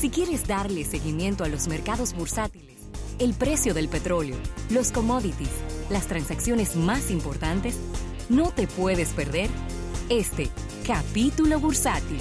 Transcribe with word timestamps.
Si 0.00 0.08
quieres 0.08 0.48
darle 0.48 0.82
seguimiento 0.84 1.44
a 1.44 1.48
los 1.48 1.68
mercados 1.68 2.14
bursátiles, 2.14 2.88
el 3.18 3.34
precio 3.34 3.74
del 3.74 3.90
petróleo, 3.90 4.36
los 4.70 4.92
commodities, 4.92 5.50
las 5.90 6.06
transacciones 6.06 6.74
más 6.74 7.10
importantes, 7.10 7.78
no 8.30 8.50
te 8.50 8.66
puedes 8.66 9.10
perder 9.10 9.50
este 10.08 10.48
capítulo 10.86 11.60
bursátil. 11.60 12.18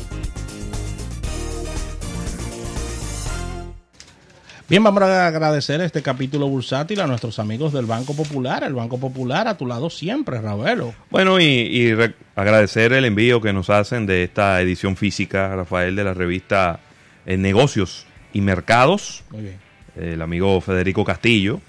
Bien, 4.67 4.83
vamos 4.83 5.01
a 5.03 5.27
agradecer 5.27 5.79
este 5.79 6.01
capítulo 6.01 6.49
bursátil 6.49 6.99
a 6.99 7.07
nuestros 7.07 7.39
amigos 7.39 7.71
del 7.71 7.85
Banco 7.85 8.13
Popular. 8.13 8.65
El 8.65 8.73
Banco 8.73 8.99
Popular 8.99 9.47
a 9.47 9.55
tu 9.55 9.65
lado 9.65 9.89
siempre, 9.89 10.41
Ravelo. 10.41 10.93
Bueno, 11.09 11.39
y, 11.39 11.95
agradecer 12.35 12.91
el 12.91 13.05
envío 13.05 13.39
que 13.39 13.53
nos 13.53 13.69
hacen 13.69 14.05
de 14.05 14.25
esta 14.25 14.59
edición 14.59 14.97
física, 14.97 15.55
Rafael, 15.55 15.95
de 15.95 16.03
la 16.03 16.13
revista 16.13 16.81
en 17.25 17.39
eh, 17.39 17.43
Negocios 17.43 18.05
y 18.33 18.41
Mercados. 18.41 19.23
Muy 19.31 19.41
bien. 19.41 19.57
El 19.95 20.21
amigo 20.21 20.61
Federico 20.61 21.03
Castillo, 21.03 21.61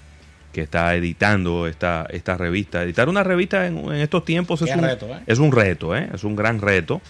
que 0.53 0.61
está 0.61 0.95
editando 0.95 1.67
esta, 1.67 2.07
esta 2.09 2.37
revista. 2.37 2.83
Editar 2.83 3.09
una 3.09 3.23
revista 3.23 3.67
en, 3.67 3.91
estos 3.93 4.25
tiempos 4.25 4.61
es 4.61 4.75
un, 4.75 4.83
reto, 4.83 5.07
¿eh? 5.07 5.19
es 5.25 5.39
un 5.39 5.51
reto, 5.51 5.95
¿eh? 5.95 6.09
es 6.13 6.23
un 6.23 6.35
gran 6.35 6.61
reto. 6.61 7.01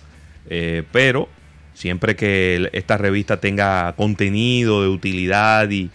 pero 0.92 1.30
siempre 1.74 2.16
que 2.16 2.70
esta 2.74 2.98
revista 2.98 3.38
tenga 3.38 3.94
contenido 3.94 4.82
de 4.82 4.90
utilidad 4.90 5.70
y, 5.70 5.90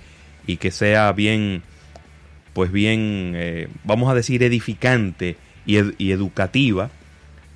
que 0.57 0.71
sea 0.71 1.13
bien, 1.13 1.63
pues 2.53 2.71
bien, 2.71 3.33
eh, 3.35 3.69
vamos 3.85 4.11
a 4.11 4.15
decir, 4.15 4.43
edificante 4.43 5.37
y, 5.65 5.77
educativa, 6.11 6.91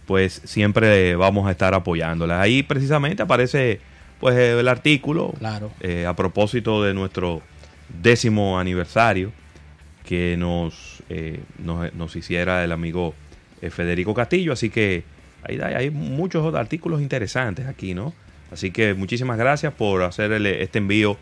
pues 0.07 0.43
siempre 0.45 1.15
vamos 1.15 1.47
a 1.47 1.53
estar 1.53 1.75
apoyándola. 1.75 2.41
Ahí 2.41 2.63
precisamente 2.63 3.23
aparece 3.23 3.81
pues 4.21 4.37
el 4.37 4.69
artículo 4.69 5.33
claro. 5.39 5.73
Eh, 5.81 6.07
a 6.07 6.15
propósito 6.15 6.83
de 6.83 6.95
nuestro 6.95 7.43
décimo 8.03 8.59
aniversario 8.59 9.33
que 10.05 10.37
nos, 10.37 11.03
eh, 11.09 11.41
nos, 11.59 11.93
nos, 11.95 12.17
hiciera 12.17 12.63
el 12.65 12.73
amigo 12.73 13.15
Federico 13.71 14.15
Castillo. 14.15 14.53
Así 14.53 14.71
que 14.71 15.05
hay, 15.43 15.59
hay 15.59 15.91
muchos 15.91 16.55
artículos 16.55 17.01
interesantes 17.01 17.67
aquí, 17.67 17.95
¿no? 17.95 18.13
Así 18.53 18.71
que 18.71 18.95
muchísimas 18.95 19.39
gracias 19.39 19.73
por 19.73 20.03
hacer 20.03 20.33
este 20.33 20.79
envío 20.79 21.17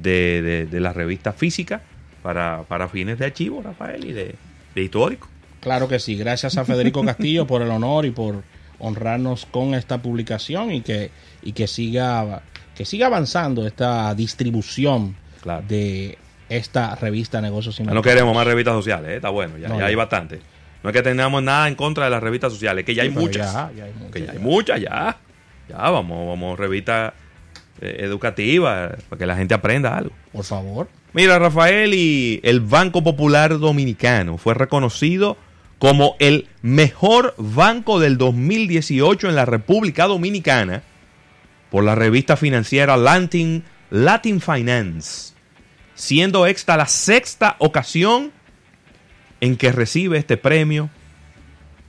de, 0.00 0.68
la 0.72 0.92
revista 0.92 1.32
física 1.32 1.82
para, 2.22 2.88
fines 2.88 3.18
de 3.18 3.26
archivo, 3.26 3.62
Rafael, 3.62 4.04
y 4.04 4.12
de, 4.12 4.34
histórico. 4.74 5.28
Claro 5.60 5.88
que 5.88 5.98
sí, 5.98 6.16
gracias 6.16 6.56
a 6.58 6.64
Federico 6.64 7.04
Castillo 7.04 7.46
por 7.46 7.62
el 7.62 7.70
honor 7.70 8.04
y 8.06 8.10
por 8.10 8.42
honrarnos 8.78 9.46
con 9.46 9.74
esta 9.74 10.02
publicación 10.02 10.72
y 10.72 10.82
que, 10.82 11.10
y 11.42 11.52
que 11.52 11.66
siga 11.66 12.42
que 12.76 12.84
siga 12.84 13.06
avanzando 13.06 13.66
esta 13.66 14.14
distribución 14.14 15.16
de 15.66 16.18
esta 16.48 16.94
revista 16.94 17.40
Negocios 17.40 17.80
y 17.80 17.84
No 17.84 18.02
queremos 18.02 18.34
más 18.34 18.46
revistas 18.46 18.74
sociales, 18.74 19.10
¿eh? 19.10 19.16
está 19.16 19.30
bueno, 19.30 19.56
ya, 19.56 19.72
hay 19.84 19.94
bastante. 19.94 20.40
No 20.82 20.90
es 20.90 20.94
que 20.94 21.02
tengamos 21.02 21.42
nada 21.42 21.66
en 21.68 21.74
contra 21.74 22.04
de 22.04 22.10
las 22.10 22.22
revistas 22.22 22.52
sociales, 22.52 22.84
que 22.84 22.94
ya 22.94 23.02
hay 23.02 23.10
muchas. 23.10 23.70
que 24.12 24.22
ya 24.22 24.32
hay 24.32 24.38
muchas, 24.38 24.80
ya. 24.80 25.16
Ya, 25.68 25.76
vamos, 25.76 26.28
vamos, 26.28 26.58
revista 26.58 27.14
eh, 27.80 27.96
educativa, 28.00 28.94
para 29.08 29.18
que 29.18 29.26
la 29.26 29.36
gente 29.36 29.54
aprenda 29.54 29.96
algo. 29.96 30.12
Por 30.32 30.44
favor. 30.44 30.88
Mira, 31.12 31.38
Rafael, 31.38 31.92
y 31.94 32.40
el 32.44 32.60
Banco 32.60 33.02
Popular 33.02 33.58
Dominicano 33.58 34.36
fue 34.36 34.54
reconocido 34.54 35.36
como 35.78 36.16
el 36.18 36.48
mejor 36.62 37.34
banco 37.38 38.00
del 38.00 38.18
2018 38.18 39.28
en 39.28 39.34
la 39.34 39.44
República 39.44 40.06
Dominicana 40.06 40.82
por 41.70 41.84
la 41.84 41.94
revista 41.94 42.36
financiera 42.36 42.96
Latin, 42.96 43.64
Latin 43.90 44.40
Finance, 44.40 45.34
siendo 45.94 46.46
esta 46.46 46.76
la 46.76 46.86
sexta 46.86 47.56
ocasión 47.58 48.32
en 49.40 49.56
que 49.56 49.72
recibe 49.72 50.18
este 50.18 50.36
premio 50.36 50.88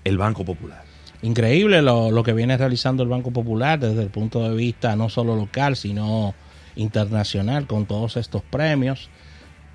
el 0.04 0.18
Banco 0.18 0.44
Popular. 0.44 0.84
Increíble 1.22 1.82
lo, 1.82 2.24
que 2.24 2.34
viene 2.34 2.58
realizando 2.58 3.04
el 3.04 3.10
Banco 3.10 3.32
Popular 3.32 3.80
desde 3.80 4.04
el 4.04 4.10
punto 4.10 4.48
de 4.48 4.56
vista 4.56 4.96
no 4.96 5.10
solo 5.10 5.36
local, 5.36 5.76
sino 5.76 6.36
internacional 6.76 7.66
con 7.66 7.86
todos 7.86 8.18
estos 8.18 8.44
premios. 8.44 9.10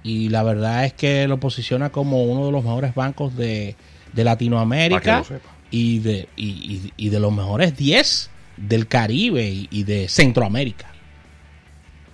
Y 0.05 0.29
la 0.29 0.43
verdad 0.43 0.85
es 0.85 0.93
que 0.93 1.27
lo 1.29 1.39
posiciona 1.39 1.91
como 1.91 2.25
uno 2.25 2.47
de 2.47 2.53
los 2.53 2.65
mejores 2.65 2.95
bancos 2.95 3.37
de, 3.37 3.77
Latinoamérica 4.15 5.25
y 5.71 5.99
de, 6.01 6.29
y, 6.37 7.09
de 7.09 7.21
los 7.21 7.33
mejores 7.33 7.77
10 7.77 8.31
del 8.57 8.87
Caribe 8.87 9.67
y, 9.71 9.83
de 9.85 10.09
Centroamérica. 10.09 10.89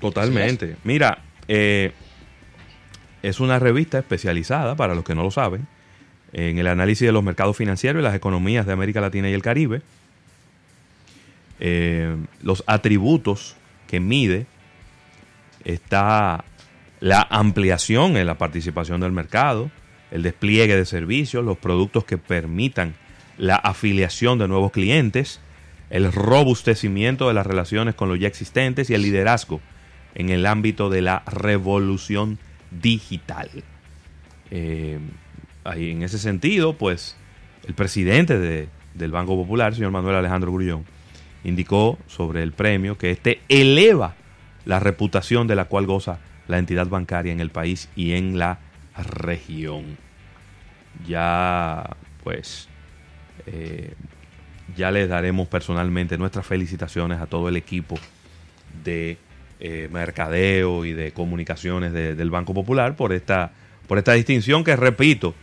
Totalmente. 0.00 0.76
Mira, 0.84 1.18
eh, 1.48 1.92
es 3.22 3.40
una 3.40 3.58
revista 3.58 3.98
especializada, 3.98 4.76
para 4.76 4.94
los 4.94 5.04
que 5.04 5.14
no 5.14 5.24
lo 5.24 5.30
saben, 5.30 5.66
en 6.32 6.58
el 6.58 6.66
análisis 6.66 7.06
de 7.06 7.12
los 7.12 7.24
mercados 7.24 7.56
financieros 7.56 8.00
y 8.00 8.04
las 8.04 8.14
economías 8.14 8.66
de 8.66 8.72
América 8.72 9.00
Latina 9.00 9.28
y 9.28 9.32
el 9.32 9.42
Caribe, 9.42 9.82
eh, 11.60 12.16
los 12.42 12.62
atributos 12.66 13.56
que 13.88 13.98
mide 13.98 14.46
está 15.64 16.44
la 17.00 17.26
ampliación 17.30 18.16
en 18.16 18.26
la 18.26 18.38
participación 18.38 19.00
del 19.00 19.12
mercado, 19.12 19.70
el 20.10 20.22
despliegue 20.22 20.76
de 20.76 20.84
servicios, 20.84 21.44
los 21.44 21.58
productos 21.58 22.04
que 22.04 22.18
permitan 22.18 22.94
la 23.36 23.56
afiliación 23.56 24.38
de 24.38 24.48
nuevos 24.48 24.72
clientes, 24.72 25.40
el 25.90 26.12
robustecimiento 26.12 27.28
de 27.28 27.34
las 27.34 27.46
relaciones 27.46 27.94
con 27.94 28.08
los 28.08 28.18
ya 28.18 28.28
existentes 28.28 28.90
y 28.90 28.94
el 28.94 29.02
liderazgo 29.02 29.60
en 30.14 30.30
el 30.30 30.46
ámbito 30.46 30.90
de 30.90 31.02
la 31.02 31.22
revolución 31.26 32.38
digital. 32.70 33.48
Eh, 34.50 34.98
ahí 35.64 35.90
en 35.90 36.02
ese 36.02 36.18
sentido, 36.18 36.74
pues 36.76 37.16
el 37.66 37.74
presidente 37.74 38.68
del 38.94 39.10
Banco 39.10 39.36
Popular, 39.36 39.74
señor 39.74 39.92
Manuel 39.92 40.16
Alejandro 40.16 40.52
Grullón, 40.52 40.84
indicó 41.44 41.98
sobre 42.06 42.42
el 42.42 42.52
premio 42.52 42.98
que 42.98 43.10
este 43.10 43.40
eleva 43.48 44.16
la 44.64 44.80
reputación 44.80 45.46
de 45.46 45.54
la 45.54 45.66
cual 45.66 45.86
goza 45.86 46.18
la 46.48 46.58
entidad 46.58 46.88
bancaria 46.88 47.32
en 47.32 47.40
el 47.40 47.50
país 47.50 47.88
y 47.94 48.12
en 48.12 48.38
la 48.38 48.58
región. 49.02 49.96
Ya, 51.06 51.96
pues, 52.24 52.68
eh, 53.46 53.94
ya 54.76 54.90
les 54.90 55.08
daremos 55.08 55.48
personalmente 55.48 56.18
nuestras 56.18 56.46
felicitaciones 56.46 57.20
a 57.20 57.26
todo 57.26 57.48
el 57.48 57.56
equipo 57.56 57.96
de 58.84 59.18
eh, 59.60 59.88
mercadeo 59.90 60.84
y 60.84 60.92
de 60.92 61.12
comunicaciones 61.12 61.92
del 61.92 62.30
Banco 62.30 62.54
Popular 62.54 62.96
por 62.96 63.12
esta, 63.12 63.52
por 63.86 63.98
esta 63.98 64.12
distinción 64.12 64.62
que, 64.64 64.76
repito, 64.76 65.34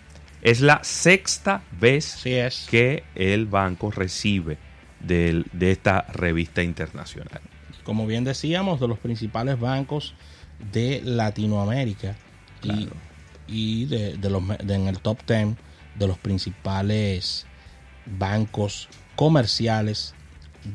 es 0.42 0.62
la 0.62 0.80
sexta 0.84 1.64
vez 1.80 2.22
que 2.70 3.04
el 3.16 3.48
banco 3.48 3.90
recibe 3.92 4.58
de, 5.00 5.44
esta 5.60 6.04
revista 6.04 6.62
internacional. 6.62 7.42
Como 7.84 8.06
bien 8.06 8.24
decíamos, 8.24 8.80
de 8.80 8.88
los 8.88 9.00
principales 9.00 9.60
bancos 9.60 10.14
de 10.72 11.02
Latinoamérica 11.04 12.16
y, 13.48 13.86
de, 13.86 14.30
los, 14.30 14.44
en 14.60 14.88
el 14.88 15.00
top 15.00 15.20
10 15.28 15.56
de 15.96 16.08
los 16.08 16.18
principales 16.18 17.46
bancos 18.06 18.90
comerciales 19.16 20.14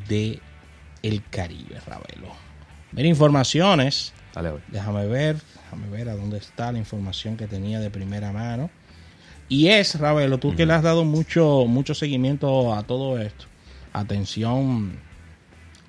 de 0.08 0.40
el 1.02 1.22
Caribe, 1.30 1.80
Ravelo. 1.86 2.32
Ver 2.92 3.06
informaciones. 3.06 4.12
déjame 4.68 5.06
ver, 5.06 5.36
déjame 5.64 5.88
ver 5.88 6.08
a 6.08 6.16
dónde 6.16 6.38
está 6.38 6.72
la 6.72 6.78
información 6.78 7.36
que 7.36 7.46
tenía 7.46 7.80
de 7.80 7.90
primera 7.90 8.32
mano. 8.32 8.70
Y 9.48 9.68
es, 9.68 9.98
Ravelo, 9.98 10.38
tú 10.38 10.54
que 10.54 10.64
le 10.64 10.72
has 10.72 10.82
dado 10.82 11.04
mucho, 11.04 11.64
mucho 11.66 11.94
seguimiento 11.94 12.72
a 12.74 12.84
todo 12.84 13.18
esto. 13.18 13.46
Atención 13.92 14.98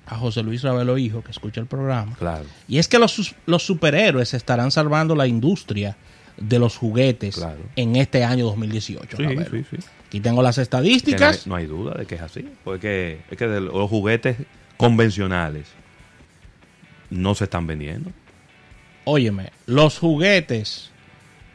a 0.06 0.16
José 0.16 0.42
Luis 0.42 0.62
Ravelo 0.62 0.98
Hijo, 0.98 1.22
que 1.22 1.30
escucha 1.30 1.60
el 1.60 1.66
programa. 1.66 2.16
Claro. 2.16 2.44
Y 2.66 2.78
es 2.78 2.88
que 2.88 2.98
los, 2.98 3.34
los 3.46 3.64
superhéroes 3.64 4.34
estarán 4.34 4.72
salvando 4.72 5.14
la 5.14 5.28
industria 5.28 5.96
de 6.36 6.58
los 6.58 6.76
juguetes 6.76 7.44
en 7.76 7.96
este 7.96 8.24
año 8.24 8.46
2018. 8.46 9.16
Sí, 9.16 9.24
sí, 9.50 9.64
sí. 9.70 9.76
Aquí 10.06 10.20
tengo 10.20 10.42
las 10.42 10.58
estadísticas. 10.58 11.46
No 11.46 11.56
hay, 11.56 11.66
duda 11.66 11.94
de 11.94 12.06
que 12.06 12.16
es 12.16 12.20
así. 12.20 12.46
Porque 12.64 13.20
es 13.30 13.38
que 13.38 13.46
los 13.46 13.88
juguetes 13.88 14.36
convencionales 14.76 15.66
no 17.10 17.34
se 17.34 17.44
están 17.44 17.66
vendiendo. 17.66 18.10
Óyeme, 19.04 19.50
los 19.66 19.98
juguetes 19.98 20.90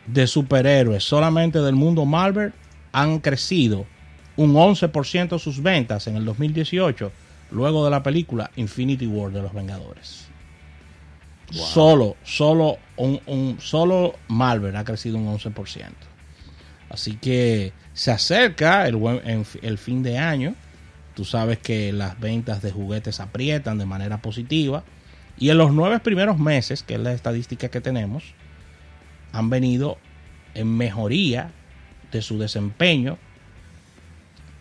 de 0.05 0.27
superhéroes 0.27 1.03
solamente 1.03 1.59
del 1.59 1.75
mundo 1.75 2.05
Marvel 2.05 2.53
han 2.91 3.19
crecido 3.19 3.85
un 4.37 4.53
11% 4.53 5.39
sus 5.39 5.61
ventas 5.61 6.07
en 6.07 6.15
el 6.15 6.25
2018 6.25 7.11
luego 7.51 7.83
de 7.85 7.91
la 7.91 8.03
película 8.03 8.51
Infinity 8.55 9.07
War 9.07 9.31
de 9.31 9.41
los 9.41 9.53
Vengadores. 9.53 10.26
Solo, 11.51 12.17
solo, 12.23 12.77
un, 12.97 13.57
solo 13.59 14.15
Marvel 14.27 14.75
ha 14.75 14.83
crecido 14.83 15.17
un 15.17 15.27
11%. 15.27 15.91
Así 16.89 17.15
que 17.15 17.73
se 17.93 18.11
acerca 18.11 18.87
el, 18.87 18.99
el 19.61 19.77
fin 19.77 20.03
de 20.03 20.17
año. 20.17 20.55
Tú 21.15 21.25
sabes 21.25 21.57
que 21.59 21.93
las 21.93 22.19
ventas 22.19 22.61
de 22.61 22.71
juguetes 22.71 23.19
aprietan 23.19 23.79
de 23.79 23.85
manera 23.85 24.21
positiva 24.21 24.83
Y 25.39 25.49
en 25.49 25.57
los 25.57 25.71
nueve 25.73 25.99
primeros 25.99 26.37
meses, 26.37 26.83
que 26.83 26.95
es 26.95 26.99
la 26.99 27.13
estadística 27.13 27.69
que 27.69 27.81
tenemos, 27.81 28.23
han 29.31 29.49
venido 29.49 29.97
en 30.53 30.75
mejoría 30.75 31.51
de 32.11 32.21
su 32.21 32.37
desempeño 32.37 33.17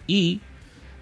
y 0.07 0.41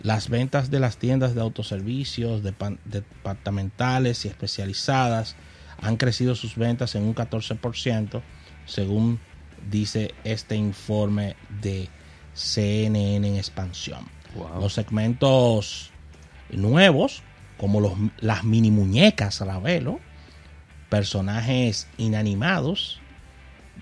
las 0.02 0.28
ventas 0.28 0.70
de 0.70 0.80
las 0.80 0.98
tiendas 0.98 1.34
de 1.34 1.40
autoservicios 1.40 2.42
departamentales 2.42 4.24
y 4.24 4.28
especializadas 4.28 5.34
han 5.80 5.96
crecido 5.96 6.34
sus 6.34 6.56
ventas 6.56 6.94
en 6.94 7.04
un 7.04 7.14
14%, 7.14 8.22
según 8.66 9.20
dice 9.70 10.14
este 10.24 10.56
informe 10.56 11.36
de 11.60 11.88
CNN 12.34 13.28
en 13.28 13.36
expansión. 13.36 14.06
Los 14.60 14.74
segmentos 14.74 15.90
nuevos, 16.50 17.22
como 17.56 17.80
los, 17.80 17.92
las 18.18 18.44
mini 18.44 18.70
muñecas 18.70 19.40
Ravelo, 19.40 20.00
personajes 20.88 21.88
inanimados 21.98 23.00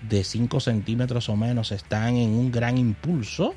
de 0.07 0.23
5 0.23 0.59
centímetros 0.59 1.29
o 1.29 1.35
menos, 1.35 1.71
están 1.71 2.15
en 2.17 2.31
un 2.31 2.51
gran 2.51 2.77
impulso. 2.77 3.55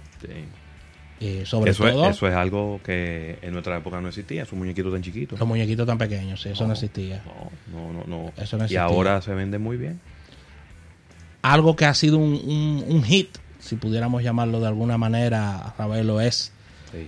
Eh, 1.18 1.44
sobre 1.46 1.70
eso 1.70 1.84
todo, 1.84 2.10
es, 2.10 2.16
eso 2.16 2.28
es 2.28 2.34
algo 2.34 2.80
que 2.84 3.38
en 3.40 3.52
nuestra 3.52 3.78
época 3.78 4.00
no 4.00 4.08
existía, 4.08 4.42
esos 4.42 4.58
muñequitos 4.58 4.92
tan 4.92 5.02
chiquitos. 5.02 5.38
Los 5.38 5.48
muñequitos 5.48 5.86
tan 5.86 5.96
pequeños, 5.96 6.44
eso 6.44 6.66
no, 6.66 6.74
existía. 6.74 7.22
No, 7.72 7.92
no, 7.92 8.04
no, 8.06 8.32
Eso 8.36 8.58
no 8.58 8.66
Y 8.68 8.76
ahora 8.76 9.22
se 9.22 9.32
vende 9.34 9.58
muy 9.58 9.78
bien. 9.78 9.98
Algo 11.40 11.74
que 11.74 11.86
ha 11.86 11.94
sido 11.94 12.18
un, 12.18 13.02
hit, 13.04 13.38
si 13.60 13.76
pudiéramos 13.76 14.22
llamarlo 14.22 14.60
de 14.60 14.66
alguna 14.66 14.98
manera, 14.98 15.74
Ravelo, 15.78 16.20
es 16.20 16.52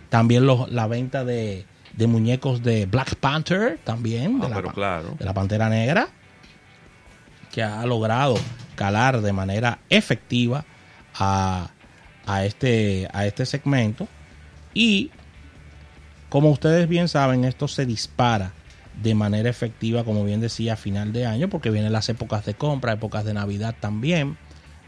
también 0.09 0.47
la 0.47 0.87
venta 0.87 1.25
de, 1.25 1.67
muñecos 1.99 2.63
de 2.63 2.87
Black 2.87 3.17
Panther, 3.17 3.79
también, 3.85 4.41
de, 4.41 4.47
ah, 4.47 4.63
la, 4.63 4.73
claro. 4.73 5.17
de 5.19 5.25
la 5.25 5.35
Pantera 5.35 5.69
Negra, 5.69 6.09
que 7.53 7.63
ha 7.63 7.85
logrado 7.85 8.37
calar 8.75 9.21
de 9.21 9.33
manera 9.33 9.81
efectiva 9.91 10.65
a 11.15 11.71
a 12.29 12.45
este, 12.45 13.09
a 13.13 13.27
este 13.27 13.47
segmento. 13.47 14.07
Y 14.75 15.11
como 16.29 16.51
ustedes 16.51 16.89
bien 16.89 17.09
saben, 17.09 17.45
esto 17.45 17.67
se 17.67 17.87
dispara 17.87 18.53
de 19.03 19.15
manera 19.15 19.49
efectiva, 19.49 20.05
como 20.05 20.25
bien 20.25 20.41
decía, 20.41 20.75
a 20.75 20.77
final 20.77 21.13
de 21.13 21.25
año, 21.25 21.49
porque 21.49 21.71
vienen 21.71 21.93
las 21.93 22.09
épocas 22.09 22.45
de 22.45 22.55
compra, 22.55 22.93
épocas 22.93 23.25
de 23.25 23.33
Navidad 23.33 23.75
también, 23.81 24.37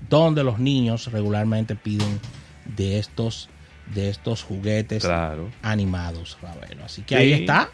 donde 0.09 0.45
los 0.45 0.59
niños 0.59 1.11
regularmente 1.11 1.75
piden 1.75 2.21
de 2.77 2.99
estos 2.99 3.49
de 3.95 4.09
estos 4.09 4.45
juguetes 4.45 5.05
animados, 5.63 6.39
Así 6.85 7.03
que 7.03 7.17
ahí 7.17 7.33
está. 7.33 7.71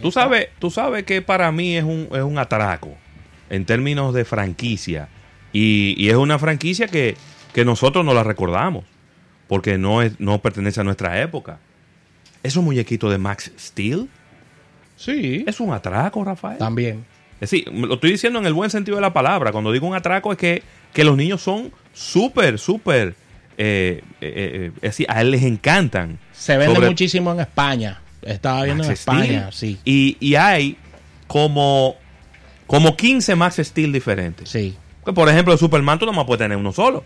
tú 0.00 0.10
sabes, 0.10 0.48
tú 0.58 0.70
sabes 0.70 1.04
que 1.04 1.20
para 1.20 1.52
mí 1.52 1.76
es 1.76 1.84
un, 1.84 2.08
es 2.10 2.22
un 2.22 2.38
atraco 2.38 2.96
en 3.50 3.66
términos 3.66 4.14
de 4.14 4.24
franquicia. 4.24 5.08
y 5.52 6.08
es 6.08 6.14
una 6.14 6.38
franquicia 6.38 6.86
que, 6.88 7.16
que 7.56 7.64
nosotros 7.64 8.04
no 8.04 8.12
la 8.12 8.22
recordamos, 8.22 8.84
porque 9.48 9.78
no, 9.78 10.02
es, 10.02 10.20
no 10.20 10.42
pertenece 10.42 10.82
a 10.82 10.84
nuestra 10.84 11.22
época. 11.22 11.58
¿Esos 12.42 12.62
muñequitos 12.62 13.10
de 13.10 13.16
Max 13.16 13.50
Steel? 13.58 14.10
Sí. 14.94 15.42
Es 15.46 15.58
un 15.58 15.72
atraco, 15.72 16.22
Rafael. 16.22 16.58
También. 16.58 17.06
Es 17.40 17.50
decir, 17.50 17.66
lo 17.72 17.94
estoy 17.94 18.10
diciendo 18.10 18.38
en 18.40 18.44
el 18.44 18.52
buen 18.52 18.68
sentido 18.68 18.96
de 18.96 19.00
la 19.00 19.14
palabra. 19.14 19.52
Cuando 19.52 19.72
digo 19.72 19.86
un 19.86 19.94
atraco 19.94 20.32
es 20.32 20.36
que, 20.36 20.62
que 20.92 21.02
los 21.02 21.16
niños 21.16 21.40
son 21.40 21.72
súper, 21.94 22.58
súper... 22.58 23.14
Eh, 23.56 24.02
eh, 24.20 24.20
eh, 24.20 24.72
es 24.74 24.82
decir, 24.82 25.06
a 25.08 25.22
él 25.22 25.30
les 25.30 25.42
encantan. 25.42 26.18
Se 26.32 26.58
vende 26.58 26.78
muchísimo 26.78 27.32
en 27.32 27.40
España. 27.40 28.02
Estaba 28.20 28.64
viendo 28.64 28.84
en 28.84 28.90
España, 28.90 29.48
sí. 29.50 29.78
Y, 29.82 30.18
y, 30.20 30.34
hay 30.34 30.76
como, 31.26 31.96
como 32.66 32.98
15 32.98 33.34
Max 33.34 33.56
Steel 33.64 33.92
diferentes. 33.92 34.50
Sí. 34.50 34.76
por 35.14 35.26
ejemplo, 35.30 35.54
el 35.54 35.58
Superman 35.58 35.98
tú 35.98 36.04
no 36.04 36.12
más 36.12 36.26
puedes 36.26 36.40
tener 36.40 36.58
uno 36.58 36.70
solo. 36.70 37.02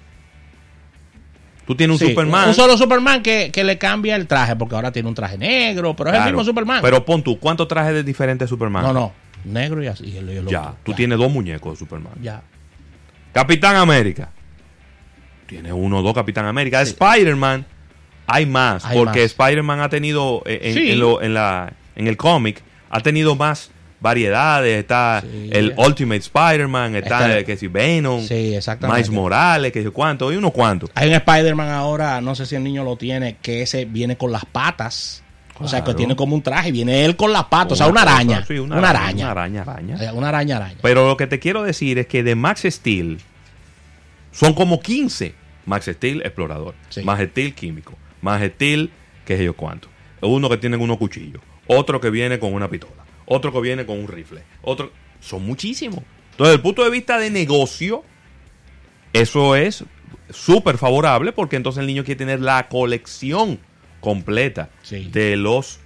Tú 1.71 1.77
tienes 1.77 2.03
un 2.03 2.09
Superman. 2.09 2.49
Un 2.49 2.55
solo 2.57 2.77
Superman 2.77 3.23
que, 3.23 3.53
le 3.55 3.79
cambia 3.79 4.17
el 4.17 4.27
traje, 4.27 4.57
porque 4.57 4.75
ahora 4.75 4.91
tiene 4.91 5.09
un 5.09 5.15
traje 5.15 5.39
negro, 5.39 5.95
pero 5.95 6.11
es 6.11 6.17
el 6.17 6.25
mismo 6.25 6.43
Superman. 6.43 6.81
Pero 6.83 7.05
pon 7.05 7.23
tú, 7.23 7.39
¿cuántos 7.39 7.69
trajes 7.69 7.95
de 7.95 8.03
diferentes 8.03 8.49
Superman? 8.49 8.83
No, 8.83 8.93
no, 8.93 9.13
negro 9.45 9.81
y 9.81 9.87
así. 9.87 10.13
ya, 10.49 10.75
tú 10.83 10.95
tienes 10.95 11.17
dos 11.17 11.31
muñecos 11.31 11.75
de 11.75 11.79
Superman. 11.79 12.15
Ya. 12.21 12.43
Capitán 13.33 13.77
América. 13.77 14.33
Tienes 15.47 15.71
uno 15.73 16.01
o 16.01 16.03
dos 16.03 16.13
Capitán 16.13 16.47
América. 16.47 16.83
Spider-Man, 16.83 17.65
hay 18.27 18.47
más, 18.47 18.85
porque 18.93 19.23
Spider-Man 19.23 19.81
ha 19.81 19.89
tenido, 19.89 20.43
eh, 20.47 20.73
en, 20.75 21.01
en, 21.23 21.35
la, 21.35 21.73
en 21.95 22.09
el 22.09 22.17
cómic, 22.17 22.65
ha 22.91 22.99
tenido 22.99 23.37
más 23.37 23.71
variedades, 24.01 24.79
está 24.79 25.23
el 25.51 25.75
Ultimate 25.77 26.21
Spider-Man, 26.21 26.97
está, 26.97 27.45
que 27.45 27.57
si 27.57 27.69
Venom, 27.69 28.23
sí, 28.23 28.59
Miles 28.81 29.11
Morales, 29.11 29.73
que 29.73 29.83
si 29.83 29.91
cuánto, 29.91 30.33
y 30.33 30.37
uno 30.37 30.51
cuánto. 30.51 30.89
Hay 30.95 31.09
un 31.09 31.15
Spider-Man 31.15 31.69
ahora, 31.69 32.21
no 32.21 32.35
sé 32.35 32.47
si 32.47 32.57
el 32.57 32.65
niño 32.65 32.83
lo 32.83 32.97
tiene, 32.97 33.37
que 33.43 33.63
ese 33.63 33.85
viene 33.85 34.17
con 34.17 34.33
las 34.33 34.45
patas. 34.45 35.23
O 35.63 35.69
sea, 35.69 35.85
que 35.85 35.93
tiene 35.93 36.17
como 36.17 36.35
un 36.35 36.41
traje, 36.41 36.73
viene 36.73 37.05
él 37.05 37.17
con 37.17 37.35
las 37.35 37.45
patas, 37.45 37.73
o 37.73 37.77
sea, 37.77 37.87
una 37.87 38.01
araña. 38.01 38.43
una, 38.49 38.89
araña. 38.89 39.27
Una 39.27 39.31
araña, 39.33 39.61
araña. 39.61 40.13
Una 40.15 40.29
araña, 40.31 40.57
araña. 40.57 40.79
Pero 40.81 41.07
lo 41.07 41.19
que 41.19 41.27
te 41.27 41.39
quiero 41.39 41.63
decir 41.63 41.99
es 41.99 42.07
que 42.07 42.23
de 42.23 42.35
Max 42.35 42.63
Steel 42.65 43.19
son 44.33 44.55
como 44.55 44.81
15. 44.81 45.35
Max 45.67 45.85
Steel, 45.85 46.23
explorador. 46.23 46.75
Max 47.05 47.29
Steel, 47.29 47.55
químico. 47.55 47.93
Max 48.23 48.43
Steel, 48.55 48.91
qué 49.27 49.37
sé 49.37 49.45
yo 49.45 49.53
cuánto. 49.53 49.89
Uno 50.23 50.49
que 50.49 50.57
tiene 50.57 50.79
unos 50.79 50.97
cuchillos. 50.97 51.43
Otro 51.67 52.01
que 52.01 52.09
viene 52.09 52.39
con 52.39 52.55
una 52.55 52.71
pistola 52.71 53.01
otro 53.31 53.53
que 53.53 53.61
viene 53.61 53.87
con 53.87 53.99
un 53.99 54.09
rifle, 54.09 54.43
otro... 54.63 54.93
Son 55.21 55.45
muchísimos. 55.45 55.99
Entonces, 56.31 56.39
desde 56.39 56.55
el 56.55 56.63
punto 56.63 56.83
de 56.83 56.91
vista 56.91 57.19
de 57.19 57.31
negocio, 57.31 58.03
eso 59.13 59.55
es 59.55 59.85
súper 60.31 60.79
favorable 60.79 61.33
porque 61.33 61.57
entonces 61.57 61.81
el 61.81 61.87
niño 61.87 62.05
quiere 62.05 62.19
tener 62.19 62.41
la 62.41 62.69
colección 62.69 63.59
completa 64.01 64.71
de 64.91 65.37
los 65.37 65.79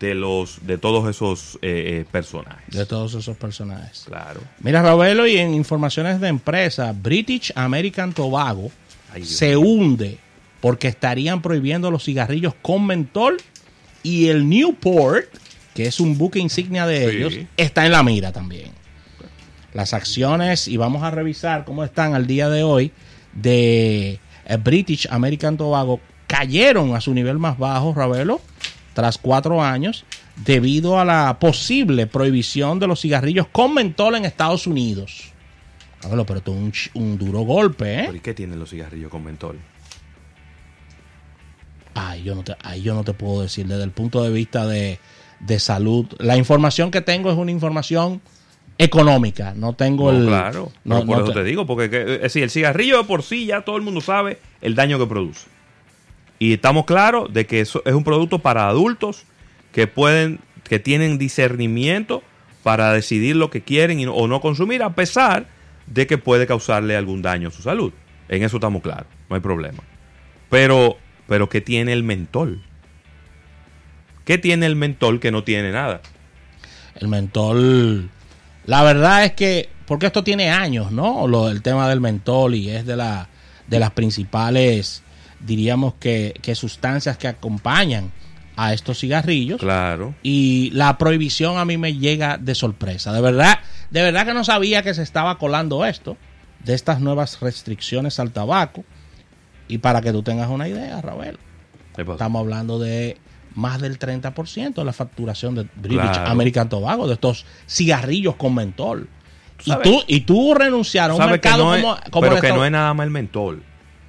de 0.00 0.14
los 0.14 0.66
de 0.66 0.76
todos 0.78 1.08
esos 1.08 1.56
eh, 1.62 2.00
eh, 2.00 2.04
personajes. 2.10 2.74
De 2.74 2.84
todos 2.84 3.14
esos 3.14 3.36
personajes. 3.36 4.04
Claro. 4.06 4.40
Mira, 4.60 4.82
Ravelo, 4.82 5.26
y 5.26 5.36
en 5.38 5.54
informaciones 5.54 6.20
de 6.20 6.28
empresa, 6.28 6.92
British 6.92 7.52
American 7.54 8.12
Tobacco 8.12 8.72
se 9.22 9.56
hunde 9.56 10.18
porque 10.60 10.88
estarían 10.88 11.40
prohibiendo 11.40 11.90
los 11.90 12.04
cigarrillos 12.04 12.54
con 12.60 12.86
mentol 12.86 13.36
y 14.02 14.28
el 14.28 14.48
Newport 14.48 15.28
que 15.74 15.86
es 15.86 16.00
un 16.00 16.18
buque 16.18 16.38
insignia 16.38 16.86
de 16.86 17.10
ellos, 17.10 17.38
está 17.56 17.86
en 17.86 17.92
la 17.92 18.02
mira 18.02 18.32
también. 18.32 18.70
Las 19.72 19.94
acciones, 19.94 20.66
y 20.66 20.76
vamos 20.76 21.02
a 21.02 21.10
revisar 21.10 21.64
cómo 21.64 21.84
están 21.84 22.14
al 22.14 22.26
día 22.26 22.48
de 22.48 22.64
hoy, 22.64 22.92
de 23.32 24.18
eh, 24.46 24.56
British 24.56 25.06
American 25.10 25.56
Tobacco, 25.56 26.00
cayeron 26.26 26.94
a 26.96 27.00
su 27.00 27.14
nivel 27.14 27.38
más 27.38 27.56
bajo, 27.56 27.94
Ravelo, 27.94 28.40
tras 28.94 29.18
cuatro 29.18 29.62
años, 29.62 30.04
debido 30.44 30.98
a 30.98 31.04
la 31.04 31.38
posible 31.38 32.06
prohibición 32.06 32.80
de 32.80 32.88
los 32.88 33.00
cigarrillos 33.00 33.46
con 33.46 33.74
mentol 33.74 34.16
en 34.16 34.24
Estados 34.24 34.66
Unidos. 34.66 35.32
Ravelo, 36.02 36.26
pero 36.26 36.38
esto 36.38 36.52
es 36.72 36.90
un, 36.94 37.16
duro 37.16 37.40
golpe, 37.40 38.00
¿eh? 38.00 38.10
¿Y 38.12 38.20
qué 38.20 38.34
tienen 38.34 38.58
los 38.58 38.70
cigarrillos 38.70 39.10
con 39.10 39.22
mentol? 39.22 39.60
Ay, 41.94 42.22
yo 42.24 42.34
no 42.34 42.42
te, 42.42 42.56
ay, 42.62 42.82
yo 42.82 42.94
no 42.94 43.04
te 43.04 43.12
puedo 43.12 43.42
decir 43.42 43.66
desde 43.66 43.84
el 43.84 43.90
punto 43.90 44.22
de 44.22 44.30
vista 44.30 44.66
de, 44.66 44.98
de 45.40 45.58
salud. 45.58 46.06
La 46.18 46.36
información 46.36 46.90
que 46.90 47.00
tengo 47.00 47.30
es 47.30 47.36
una 47.36 47.50
información 47.50 48.20
económica, 48.78 49.52
no 49.54 49.74
tengo 49.74 50.10
el... 50.10 50.26
Claro, 50.26 50.72
no, 50.84 51.04
por 51.04 51.22
eso 51.22 51.32
te... 51.32 51.44
digo, 51.44 51.66
porque 51.66 52.20
es 52.22 52.34
el 52.36 52.50
cigarrillo 52.50 53.06
por 53.06 53.22
sí 53.22 53.44
ya 53.44 53.60
todo 53.60 53.76
el 53.76 53.82
mundo 53.82 54.00
sabe 54.00 54.38
el 54.62 54.74
daño 54.74 54.98
que 54.98 55.06
produce. 55.06 55.48
Y 56.38 56.54
estamos 56.54 56.86
claros 56.86 57.30
de 57.30 57.46
que 57.46 57.60
eso 57.60 57.82
es 57.84 57.92
un 57.92 58.04
producto 58.04 58.38
para 58.38 58.68
adultos 58.68 59.24
que 59.72 59.86
pueden, 59.86 60.40
que 60.64 60.78
tienen 60.78 61.18
discernimiento 61.18 62.22
para 62.62 62.92
decidir 62.92 63.36
lo 63.36 63.50
que 63.50 63.60
quieren 63.60 64.02
o 64.08 64.26
no 64.26 64.40
consumir, 64.40 64.82
a 64.82 64.94
pesar 64.94 65.46
de 65.86 66.06
que 66.06 66.16
puede 66.16 66.46
causarle 66.46 66.96
algún 66.96 67.20
daño 67.20 67.48
a 67.48 67.50
su 67.50 67.60
salud. 67.60 67.92
En 68.28 68.42
eso 68.42 68.56
estamos 68.56 68.80
claros, 68.82 69.06
no 69.28 69.36
hay 69.36 69.42
problema. 69.42 69.82
Pero, 70.48 70.96
pero 71.26 71.50
¿qué 71.50 71.60
tiene 71.60 71.92
el 71.92 72.02
mentol? 72.02 72.62
¿Qué 74.24 74.38
tiene 74.38 74.66
el 74.66 74.76
mentol 74.76 75.20
que 75.20 75.30
no 75.30 75.44
tiene 75.44 75.72
nada? 75.72 76.00
El 76.94 77.08
mentol, 77.08 78.10
la 78.66 78.82
verdad 78.82 79.24
es 79.24 79.32
que, 79.32 79.68
porque 79.86 80.06
esto 80.06 80.22
tiene 80.22 80.50
años, 80.50 80.92
¿no? 80.92 81.26
Lo, 81.26 81.48
el 81.48 81.62
tema 81.62 81.88
del 81.88 82.00
mentol 82.00 82.54
y 82.54 82.70
es 82.70 82.86
de, 82.86 82.96
la, 82.96 83.28
de 83.66 83.78
las 83.78 83.92
principales, 83.92 85.02
diríamos 85.40 85.94
que, 85.94 86.34
que 86.42 86.54
sustancias 86.54 87.16
que 87.16 87.28
acompañan 87.28 88.12
a 88.56 88.74
estos 88.74 88.98
cigarrillos. 88.98 89.58
Claro. 89.58 90.14
Y 90.22 90.70
la 90.74 90.98
prohibición 90.98 91.56
a 91.56 91.64
mí 91.64 91.78
me 91.78 91.94
llega 91.94 92.36
de 92.36 92.54
sorpresa. 92.54 93.12
De 93.12 93.20
verdad, 93.22 93.60
de 93.90 94.02
verdad 94.02 94.26
que 94.26 94.34
no 94.34 94.44
sabía 94.44 94.82
que 94.82 94.92
se 94.92 95.02
estaba 95.02 95.38
colando 95.38 95.86
esto, 95.86 96.18
de 96.62 96.74
estas 96.74 97.00
nuevas 97.00 97.40
restricciones 97.40 98.20
al 98.20 98.32
tabaco. 98.32 98.84
Y 99.66 99.78
para 99.78 100.02
que 100.02 100.12
tú 100.12 100.22
tengas 100.22 100.50
una 100.50 100.68
idea, 100.68 101.00
Raúl, 101.00 101.38
estamos 101.96 102.40
hablando 102.40 102.78
de 102.78 103.16
más 103.54 103.80
del 103.80 103.98
30% 103.98 104.74
de 104.74 104.84
la 104.84 104.92
facturación 104.92 105.54
de 105.54 105.66
British 105.76 106.00
Claro. 106.12 106.30
American 106.30 106.68
Tobacco, 106.68 107.06
de 107.08 107.14
estos 107.14 107.44
cigarrillos 107.68 108.36
con 108.36 108.54
mentol. 108.54 109.08
Y 109.64 109.72
tú, 109.82 110.02
y 110.06 110.20
tú 110.20 110.54
renunciar 110.54 111.10
a 111.10 111.14
un 111.14 111.26
mercado 111.26 111.64
no 111.64 111.74
es- 111.74 111.82
como, 111.82 111.96
como 112.10 112.28
pero 112.28 112.40
que 112.40 112.48
no 112.48 112.64
es 112.64 112.70
nada 112.72 112.94
más 112.94 113.04
el 113.04 113.10
mentol. 113.10 113.62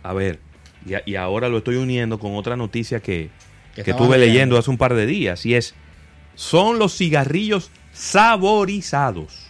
A 0.04 0.14
ver, 0.14 0.40
y, 0.86 0.94
a- 0.94 1.04
y 1.06 1.16
ahora 1.16 1.50
lo 1.50 1.58
estoy 1.58 1.76
uniendo 1.76 2.20
con 2.20 2.36
otra 2.36 2.56
noticia 2.56 3.02
que, 3.02 3.30
Que 3.76 3.84
que 3.84 3.92
estuve 3.92 4.18
leyendo. 4.18 4.26
leyendo 4.34 4.58
hace 4.58 4.70
un 4.70 4.78
par 4.78 4.94
de 4.94 5.06
días. 5.06 5.46
Y 5.46 5.56
es, 5.56 5.76
son 6.36 6.80
los 6.80 6.96
cigarrillos 6.96 7.70
saborizados. 7.92 9.48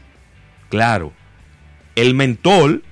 Claro, 0.69 1.11
el 1.95 2.15
mentol 2.15 2.83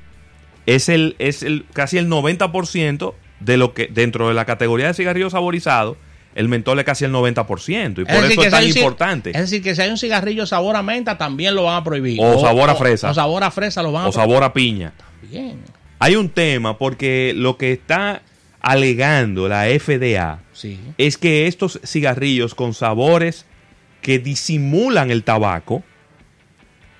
es 0.66 0.90
el, 0.90 1.16
es 1.20 1.44
el 1.44 1.66
casi 1.74 1.98
el 1.98 2.08
90% 2.10 3.14
de 3.40 3.58
lo 3.58 3.74
que 3.74 3.88
dentro 3.88 4.28
de 4.28 4.34
la 4.34 4.46
categoría 4.46 4.88
de 4.88 4.94
cigarrillos 4.94 5.32
saborizados, 5.32 5.98
el 6.36 6.48
mentol 6.48 6.80
es 6.80 6.86
casi 6.86 7.06
el 7.06 7.12
90%. 7.12 8.02
Y 8.02 8.06
por 8.06 8.24
eso 8.26 8.44
es 8.44 8.52
tan 8.52 8.66
importante. 8.68 9.32
Es 9.32 9.42
decir, 9.42 9.62
que 9.62 9.76
si 9.76 9.82
hay 9.82 9.90
un 9.90 9.98
cigarrillo 9.98 10.46
sabor 10.46 10.76
a 10.76 10.84
menta, 10.84 11.18
también 11.18 11.56
lo 11.56 11.64
van 11.64 11.78
a 11.78 11.84
prohibir. 11.84 12.20
O 12.22 12.40
sabor 12.40 12.70
a 12.70 12.76
fresa. 12.76 13.10
O, 13.12 13.14
sabor 13.14 13.44
a 13.44 13.52
fresa 13.52 13.82
lo 13.84 13.92
van 13.92 14.06
a 14.06 14.08
O 14.10 14.12
sabor 14.12 14.44
a 14.44 14.54
piña. 14.54 14.94
prohibir. 14.98 15.30
Bien. 15.42 15.60
Hay 16.00 16.16
un 16.16 16.30
tema 16.30 16.78
porque 16.78 17.34
lo 17.36 17.58
que 17.58 17.74
está 17.74 18.22
alegando 18.62 19.48
la 19.48 19.66
FDA 19.68 20.40
Sí. 20.54 20.80
es 20.98 21.18
que 21.18 21.48
estos 21.48 21.80
cigarrillos 21.84 22.56
con 22.56 22.74
sabores 22.74 23.46
que 24.02 24.20
disimulan 24.20 25.12
el 25.12 25.24
tabaco 25.24 25.84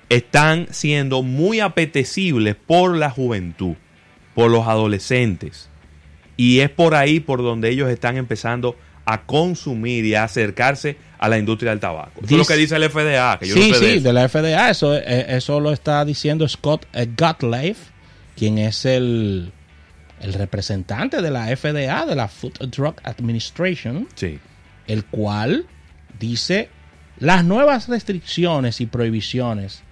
están 0.08 0.66
siendo 0.70 1.22
muy 1.22 1.60
apetecibles 1.60 2.56
por 2.56 2.96
la 2.96 3.10
juventud, 3.10 3.74
por 4.34 4.50
los 4.50 4.66
adolescentes. 4.66 5.68
Y 6.36 6.60
es 6.60 6.70
por 6.70 6.94
ahí 6.94 7.20
por 7.20 7.42
donde 7.42 7.70
ellos 7.70 7.88
están 7.90 8.16
empezando 8.16 8.70
a 8.70 8.74
consumir 9.26 10.04
y 10.04 10.14
a 10.14 10.24
acercarse 10.24 10.96
a 11.18 11.28
la 11.28 11.38
industria 11.38 11.70
del 11.70 11.80
tabaco. 11.80 12.20
Eso 12.22 12.34
es 12.34 12.38
lo 12.38 12.44
que 12.44 12.56
dice 12.56 12.76
el 12.76 12.88
FDA, 12.90 13.38
que 13.38 13.46
yo 13.48 13.54
sí, 13.54 13.68
no 13.70 13.74
sé 13.76 13.84
de 13.84 13.92
sí, 13.94 14.00
de 14.00 14.12
la 14.12 14.28
FDA. 14.28 14.70
Eso, 14.70 14.96
eh, 14.96 15.26
eso 15.36 15.60
lo 15.60 15.72
está 15.72 16.04
diciendo 16.04 16.48
Scott 16.48 16.86
Gottlieb, 17.16 17.76
quien 18.36 18.58
es 18.58 18.84
el, 18.86 19.52
el 20.20 20.32
representante 20.34 21.20
de 21.20 21.30
la 21.30 21.54
FDA, 21.56 22.06
de 22.06 22.14
la 22.16 22.28
Food 22.28 22.54
and 22.60 22.74
Drug 22.74 22.94
Administration, 23.04 24.08
Sí. 24.14 24.38
el 24.86 25.04
cual 25.04 25.66
dice 26.18 26.68
las 27.18 27.44
nuevas 27.44 27.88
restricciones 27.88 28.80
y 28.80 28.86
prohibiciones 28.86 29.82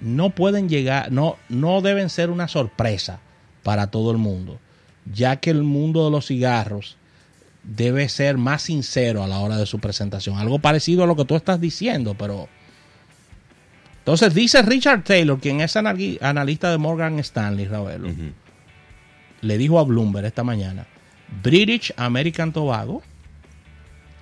no 0.00 0.30
pueden 0.30 0.68
llegar, 0.68 1.10
no, 1.10 1.36
no 1.48 1.80
deben 1.80 2.10
ser 2.10 2.28
una 2.28 2.46
sorpresa 2.48 3.20
para 3.62 3.86
todo 3.90 4.10
el 4.10 4.18
mundo, 4.18 4.60
ya 5.10 5.36
que 5.36 5.48
el 5.50 5.62
mundo 5.62 6.04
de 6.04 6.10
los 6.10 6.26
cigarros 6.26 6.98
debe 7.64 8.08
ser 8.08 8.36
más 8.36 8.62
sincero 8.62 9.22
a 9.24 9.26
la 9.26 9.38
hora 9.38 9.56
de 9.56 9.66
su 9.66 9.78
presentación. 9.78 10.36
Algo 10.38 10.58
parecido 10.58 11.04
a 11.04 11.06
lo 11.06 11.16
que 11.16 11.24
tú 11.24 11.34
estás 11.36 11.60
diciendo, 11.60 12.14
pero... 12.18 12.48
Entonces 13.98 14.34
dice 14.34 14.60
Richard 14.62 15.02
Taylor, 15.02 15.40
quien 15.40 15.60
es 15.62 15.74
anali- 15.76 16.18
analista 16.20 16.70
de 16.70 16.76
Morgan 16.78 17.18
Stanley, 17.20 17.64
Ravelo, 17.66 18.10
le 19.40 19.58
dijo 19.58 19.78
a 19.78 19.84
Bloomberg 19.84 20.26
esta 20.26 20.44
mañana, 20.44 20.86
British 21.42 21.92
American 21.96 22.52
Tobacco 22.52 23.02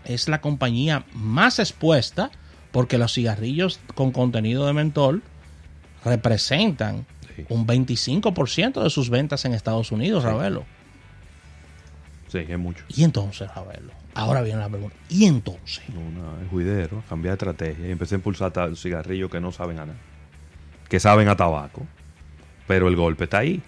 es 0.05 0.29
la 0.29 0.41
compañía 0.41 1.05
más 1.15 1.59
expuesta 1.59 2.31
porque 2.71 2.97
los 2.97 3.13
cigarrillos 3.13 3.81
con 3.95 4.13
contenido 4.13 4.67
de 4.67 4.73
mentol 4.73 5.23
representan 6.05 7.07
Sí. 7.35 7.47
un 7.49 7.67
25% 7.67 8.83
de 8.83 8.91
sus 8.91 9.09
ventas 9.09 9.47
en 9.47 9.55
Estados 9.55 9.91
Unidos, 9.91 10.23
Ravelo. 10.23 10.67
Sí, 12.33 12.39
es 12.49 12.59
mucho. 12.59 12.83
Y 12.89 13.05
entonces, 13.05 13.47
Ravelo, 13.55 13.93
ahora 14.15 14.41
viene 14.41 14.59
la 14.61 14.69
pregunta, 14.71 14.97
¿y 15.11 15.27
entonces? 15.27 15.83
Una, 15.91 16.43
es 16.43 16.49
juidero, 16.51 17.03
cambiar 17.09 17.33
de 17.33 17.45
estrategia 17.51 17.87
y 17.87 17.91
empecé 17.91 18.15
a 18.15 18.19
impulsar 18.19 18.53
cigarrillos 18.75 19.31
que 19.31 19.39
no 19.39 19.53
saben 19.53 19.79
a 19.79 19.85
nada. 19.87 19.99
Que 20.89 20.99
saben 20.99 21.29
a 21.29 21.37
tabaco. 21.37 21.87
Pero 22.67 22.89
el 22.89 22.97
golpe 22.97 23.25
está 23.25 23.39
ahí. 23.39 23.61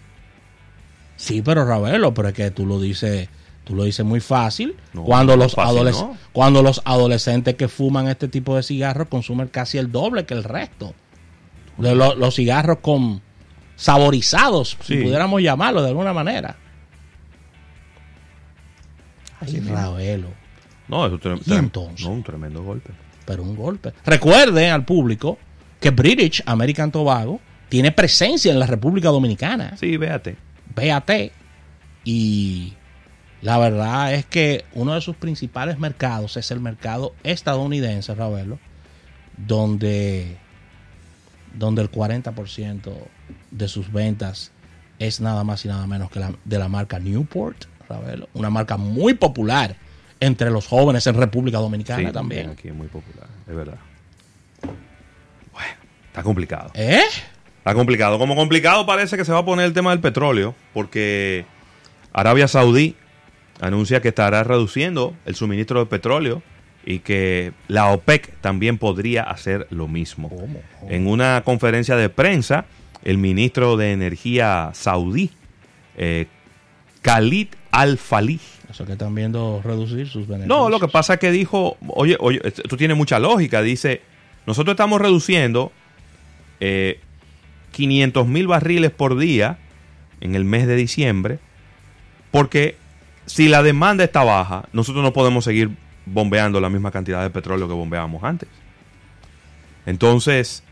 Sí, 1.16 1.42
pero 1.42 1.64
Ravelo, 1.66 2.14
pero 2.14 2.28
es 2.28 2.34
que 2.34 2.50
tú 2.50 2.64
lo 2.64 2.80
dices, 2.80 3.28
tú 3.64 3.74
lo 3.74 3.84
dices 3.84 4.04
muy 4.06 4.20
fácil. 4.20 4.74
No, 4.94 5.04
cuando, 5.04 5.36
no 5.36 5.44
los 5.44 5.54
fácil, 5.54 5.78
adoles- 5.78 6.00
no. 6.00 6.16
cuando 6.32 6.62
los 6.62 6.80
adolescentes 6.86 7.54
que 7.56 7.68
fuman 7.68 8.08
este 8.08 8.28
tipo 8.28 8.56
de 8.56 8.62
cigarros 8.62 9.08
consumen 9.08 9.48
casi 9.48 9.76
el 9.78 9.92
doble 9.92 10.24
que 10.24 10.34
el 10.34 10.42
resto. 10.44 10.94
De 11.76 11.94
lo- 11.94 12.14
los 12.14 12.34
cigarros 12.34 12.78
con 12.78 13.20
saborizados, 13.76 14.76
si 14.82 14.96
pudiéramos 15.02 15.42
llamarlo 15.42 15.82
de 15.82 15.88
alguna 15.88 16.12
manera. 16.12 16.56
Ay, 19.46 19.52
mismo. 19.60 19.74
Ravelo, 19.74 20.28
No, 20.88 21.06
eso 21.06 21.16
es 21.16 21.20
tre- 21.22 21.38
¿Y 21.44 21.50
tre- 21.50 21.58
entonces? 21.58 22.04
No, 22.06 22.12
un 22.12 22.22
tremendo 22.22 22.62
golpe. 22.62 22.90
pero 23.26 23.42
un 23.42 23.56
golpe. 23.56 23.92
Recuerden 24.04 24.70
al 24.70 24.84
público 24.84 25.38
que 25.80 25.90
British 25.90 26.42
American 26.46 26.90
Tobacco 26.92 27.40
tiene 27.68 27.90
presencia 27.92 28.52
en 28.52 28.58
la 28.58 28.66
República 28.66 29.08
Dominicana. 29.08 29.76
Sí, 29.78 29.96
véate. 29.96 30.36
BAT. 30.74 31.10
Y 32.04 32.74
la 33.40 33.56
verdad 33.58 34.12
es 34.14 34.26
que 34.26 34.64
uno 34.74 34.94
de 34.94 35.00
sus 35.00 35.16
principales 35.16 35.78
mercados 35.78 36.36
es 36.36 36.50
el 36.50 36.60
mercado 36.60 37.14
estadounidense, 37.22 38.14
Ravelo, 38.14 38.58
donde, 39.36 40.36
donde 41.56 41.82
el 41.82 41.90
40% 41.90 42.92
de 43.50 43.68
sus 43.68 43.90
ventas 43.92 44.52
es 44.98 45.20
nada 45.20 45.44
más 45.44 45.64
y 45.64 45.68
nada 45.68 45.86
menos 45.86 46.10
que 46.10 46.20
la, 46.20 46.32
de 46.44 46.58
la 46.58 46.68
marca 46.68 46.98
Newport, 46.98 47.64
Ravelo, 47.88 48.28
una 48.34 48.50
marca 48.50 48.76
muy 48.76 49.14
popular 49.14 49.76
entre 50.20 50.50
los 50.50 50.66
jóvenes 50.66 51.06
en 51.06 51.16
República 51.16 51.58
Dominicana 51.58 52.08
Sí, 52.08 52.12
también. 52.12 52.50
Aquí 52.50 52.68
es 52.68 52.74
muy 52.74 52.88
popular, 52.88 53.28
es 53.48 53.54
verdad. 53.54 53.78
Bueno, 54.62 55.74
está 56.06 56.22
complicado. 56.22 56.70
¿Eh? 56.74 57.02
Está 57.58 57.74
complicado. 57.74 58.18
Como 58.18 58.36
complicado 58.36 58.86
parece 58.86 59.16
que 59.16 59.24
se 59.24 59.32
va 59.32 59.38
a 59.38 59.44
poner 59.44 59.66
el 59.66 59.72
tema 59.72 59.90
del 59.90 60.00
petróleo, 60.00 60.54
porque 60.72 61.46
Arabia 62.12 62.48
Saudí 62.48 62.96
anuncia 63.60 64.00
que 64.00 64.08
estará 64.08 64.44
reduciendo 64.44 65.14
el 65.24 65.34
suministro 65.34 65.80
de 65.80 65.86
petróleo 65.86 66.42
y 66.84 66.98
que 66.98 67.52
la 67.68 67.90
OPEC 67.92 68.38
también 68.40 68.78
podría 68.78 69.22
hacer 69.22 69.66
lo 69.70 69.88
mismo. 69.88 70.28
¿Cómo? 70.28 70.60
En 70.88 71.06
una 71.06 71.42
conferencia 71.44 71.96
de 71.96 72.08
prensa, 72.08 72.66
el 73.02 73.18
ministro 73.18 73.76
de 73.76 73.92
Energía 73.92 74.70
saudí, 74.74 75.30
eh, 75.96 76.26
Khalid 77.02 77.48
Al-Falih, 77.80 78.40
Eso 78.70 78.84
que 78.86 78.92
están 78.92 79.14
viendo 79.14 79.60
reducir 79.64 80.08
sus 80.08 80.26
beneficios. 80.26 80.48
no, 80.48 80.68
lo 80.68 80.78
que 80.80 80.88
pasa 80.88 81.14
es 81.14 81.20
que 81.20 81.30
dijo, 81.30 81.76
oye, 81.88 82.16
oye, 82.20 82.40
esto 82.44 82.76
tiene 82.76 82.94
mucha 82.94 83.18
lógica. 83.18 83.62
Dice, 83.62 84.00
nosotros 84.46 84.74
estamos 84.74 85.00
reduciendo 85.00 85.72
eh, 86.60 87.00
500 87.72 88.26
mil 88.28 88.46
barriles 88.46 88.90
por 88.90 89.16
día 89.18 89.58
en 90.20 90.34
el 90.34 90.44
mes 90.44 90.66
de 90.66 90.76
diciembre, 90.76 91.38
porque 92.30 92.76
si 93.26 93.48
la 93.48 93.62
demanda 93.62 94.04
está 94.04 94.22
baja, 94.22 94.64
nosotros 94.72 95.02
no 95.02 95.12
podemos 95.12 95.44
seguir 95.44 95.70
bombeando 96.06 96.60
la 96.60 96.68
misma 96.70 96.90
cantidad 96.90 97.22
de 97.22 97.30
petróleo 97.30 97.66
que 97.66 97.74
bombeábamos 97.74 98.22
antes. 98.22 98.48
Entonces, 99.86 100.62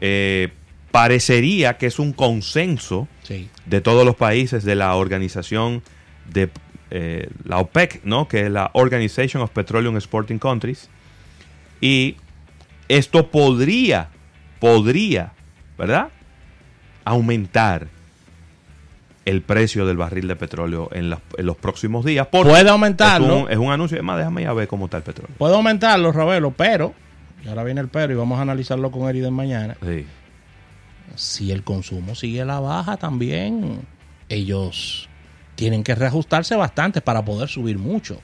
eh, 0.00 0.48
parecería 0.90 1.78
que 1.78 1.86
es 1.86 1.98
un 1.98 2.12
consenso 2.12 3.08
Sí. 3.22 3.48
de 3.66 3.80
todos 3.80 4.04
los 4.04 4.16
países 4.16 4.64
de 4.64 4.74
la 4.74 4.94
organización 4.94 5.82
de 6.30 6.50
eh, 6.90 7.30
la 7.44 7.58
OPEC, 7.58 8.02
¿no? 8.04 8.28
Que 8.28 8.46
es 8.46 8.50
la 8.50 8.70
Organization 8.74 9.42
of 9.42 9.50
Petroleum 9.50 9.96
Exporting 9.96 10.38
Countries. 10.38 10.90
Y 11.80 12.16
esto 12.88 13.30
podría, 13.30 14.08
podría, 14.60 15.32
¿verdad? 15.78 16.08
Aumentar 17.04 17.88
el 19.24 19.42
precio 19.42 19.86
del 19.86 19.96
barril 19.96 20.28
de 20.28 20.36
petróleo 20.36 20.90
en, 20.92 21.08
los 21.10 21.56
próximos 21.56 22.04
días. 22.04 22.26
Puede 22.26 22.68
aumentarlo. 22.68 23.36
Es 23.36 23.42
un, 23.44 23.50
es 23.52 23.58
un 23.58 23.72
anuncio. 23.72 23.96
Además, 23.96 24.18
déjame 24.18 24.42
ya 24.42 24.52
ver 24.52 24.68
cómo 24.68 24.86
está 24.86 24.98
el 24.98 25.02
petróleo. 25.02 25.34
Puede 25.38 25.54
aumentarlo, 25.54 26.12
Ravelo, 26.12 26.50
pero, 26.50 26.92
y 27.44 27.48
ahora 27.48 27.64
viene 27.64 27.80
el 27.80 27.88
pero 27.88 28.12
y 28.12 28.16
vamos 28.16 28.38
a 28.38 28.42
analizarlo 28.42 28.90
con 28.90 29.08
Eriden 29.08 29.32
mañana. 29.32 29.76
Sí. 29.82 30.04
Si 31.14 31.52
el 31.52 31.62
consumo 31.62 32.14
sigue 32.14 32.42
a 32.42 32.44
la 32.44 32.60
baja 32.60 32.96
también, 32.96 33.80
ellos 34.28 35.08
tienen 35.54 35.84
que 35.84 35.94
reajustarse 35.94 36.56
bastante 36.56 37.00
para 37.00 37.24
poder 37.24 37.48
subir 37.48 37.78
mucho. 37.78 38.20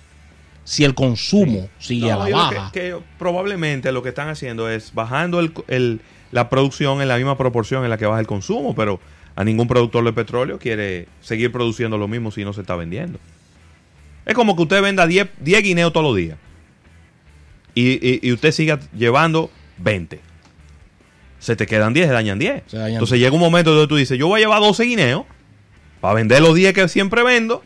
Si 0.65 0.85
el 0.85 0.95
consumo 0.95 1.69
sigue 1.79 2.09
No, 2.11 2.23
a 2.23 2.29
la 2.29 2.37
baja. 2.37 2.71
Que, 2.73 2.81
que 2.81 2.97
probablemente 3.19 3.91
lo 3.93 4.03
que 4.03 4.11
están 4.11 4.29
haciendo 4.29 4.69
es 4.69 4.93
bajando 4.95 5.41
el- 5.41 5.53
el- 5.69 6.01
la 6.31 6.51
producción 6.51 7.01
en 7.01 7.09
la 7.09 7.17
misma 7.17 7.39
proporción 7.39 7.85
en 7.85 7.91
la 7.91 7.97
que 7.97 8.05
baja 8.07 8.21
el 8.21 8.27
consumo, 8.27 8.75
pero 8.75 9.01
a 9.35 9.45
ningún 9.45 9.67
productor 9.69 10.05
de 10.05 10.13
petróleo 10.13 10.59
quiere 10.59 11.09
seguir 11.23 11.51
produciendo 11.53 11.97
lo 11.97 12.07
mismo 12.09 12.31
si 12.31 12.45
no 12.45 12.53
se 12.53 12.61
está 12.61 12.75
vendiendo. 12.77 13.19
Es 14.27 14.35
como 14.35 14.57
que 14.57 14.63
usted 14.63 14.83
venda 14.83 15.07
10, 15.07 15.29
10 15.41 15.63
guineos 15.63 15.93
todos 15.93 16.05
los 16.05 16.17
días 16.17 16.37
y, 17.75 17.93
y- 18.07 18.21
y 18.23 18.33
usted 18.33 18.53
siga 18.53 18.79
llevando 18.97 19.51
20. 19.79 20.21
Se 21.39 21.57
te 21.57 21.67
quedan 21.67 21.95
10, 21.95 22.09
se 22.09 22.13
dañan 22.13 22.39
10. 22.39 22.63
Se 22.67 22.77
dañan 22.77 22.95
Entonces 22.95 23.19
llega 23.21 23.33
un 23.33 23.41
momento 23.41 23.73
donde 23.73 23.87
tú 23.89 23.97
dices, 23.97 24.19
yo 24.19 24.27
voy 24.29 24.41
a 24.41 24.45
llevar 24.45 24.61
12 24.61 24.85
guineos 24.85 25.25
para 26.01 26.15
vender 26.15 26.41
los 26.43 26.55
10 26.55 26.73
que 26.75 26.89
siempre 26.89 27.23
vendo 27.23 27.63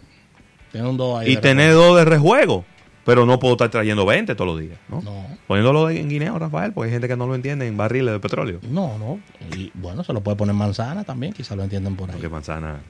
dos 0.72 1.20
ahí 1.20 1.32
y 1.32 1.36
tener 1.36 1.72
dos 1.74 1.96
de 1.96 2.04
rejuego. 2.04 2.64
pero 3.04 3.26
no 3.26 3.38
puedo 3.38 3.54
estar 3.54 3.68
trayendo 3.68 4.06
20 4.06 4.34
todos 4.34 4.50
los 4.52 4.60
días, 4.60 4.78
¿no? 4.88 5.02
No. 5.02 5.26
Poniéndolo 5.46 5.90
en 5.90 6.08
guineo, 6.08 6.38
Rafael, 6.38 6.72
porque 6.72 6.86
hay 6.86 6.92
gente 6.92 7.08
que 7.08 7.16
no 7.16 7.26
lo 7.26 7.34
entiende 7.34 7.66
en 7.66 7.76
barriles 7.76 8.12
de 8.14 8.20
petróleo. 8.20 8.60
No, 8.62 8.96
no. 8.96 9.18
Y 9.56 9.70
bueno, 9.74 10.04
se 10.04 10.12
lo 10.12 10.20
puede 10.22 10.36
poner 10.36 10.54
manzana 10.54 11.02
también, 11.04 11.32
quizá 11.32 11.56
lo 11.56 11.64
entienden 11.64 11.96
por 11.96 12.08
ahí. 12.08 12.14
Porque 12.16 12.28
manzana. 12.28 12.80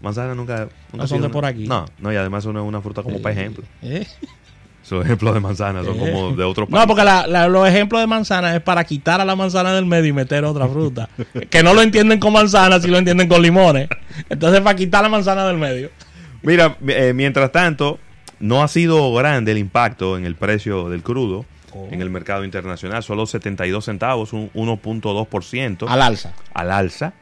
Manzana 0.00 0.34
nunca. 0.34 0.68
nunca 0.90 0.96
No 0.96 1.06
son 1.06 1.18
de 1.20 1.26
una- 1.26 1.32
por 1.32 1.44
aquí. 1.44 1.66
No, 1.68 1.84
no, 1.98 2.12
y 2.12 2.16
además 2.16 2.44
es 2.44 2.48
una 2.50 2.80
fruta 2.80 3.02
como 3.04 3.20
para 3.22 3.34
ejemplo. 3.38 3.62
¿Eh? 3.82 4.06
Esos 4.82 5.04
ejemplos 5.04 5.32
de 5.34 5.40
manzana 5.40 5.84
son 5.84 5.96
como 5.98 6.32
de 6.34 6.42
otro 6.44 6.66
país. 6.66 6.80
No, 6.80 6.86
porque 6.88 7.04
la- 7.04 7.26
la- 7.26 7.46
los 7.48 7.68
ejemplos 7.68 8.00
de 8.00 8.06
manzana 8.08 8.54
es 8.56 8.60
para 8.62 8.82
quitar 8.84 9.20
a 9.20 9.24
la 9.24 9.36
manzana 9.36 9.72
del 9.72 9.86
medio 9.86 10.06
y 10.08 10.12
meter 10.12 10.44
otra 10.44 10.66
fruta. 10.68 11.08
que 11.50 11.62
no 11.62 11.72
lo 11.74 11.82
entienden 11.82 12.18
con 12.18 12.32
manzana, 12.32 12.80
si 12.80 12.88
lo 12.88 12.98
entienden 12.98 13.28
con 13.28 13.40
limones. 13.42 13.88
Entonces, 14.28 14.60
para 14.60 14.74
quitar 14.76 15.02
la 15.02 15.08
manzana 15.08 15.46
del 15.46 15.56
medio. 15.56 15.90
Mira, 16.42 16.76
eh, 16.88 17.12
mientras 17.14 17.52
tanto, 17.52 17.98
no 18.40 18.62
ha 18.64 18.68
sido 18.68 19.12
grande 19.14 19.52
el 19.52 19.58
impacto 19.58 20.16
en 20.16 20.24
el 20.26 20.34
precio 20.34 20.88
del 20.88 21.02
crudo 21.02 21.44
Oh. 21.74 21.88
en 21.90 22.02
el 22.02 22.10
mercado 22.10 22.44
internacional, 22.44 23.02
solo 23.02 23.24
72 23.24 23.84
centavos, 23.86 24.32
un 24.34 24.50
1.2% 24.52 25.86
Al 25.88 26.02
alza. 26.02 26.32
al 26.52 26.70
alza. 26.70 27.14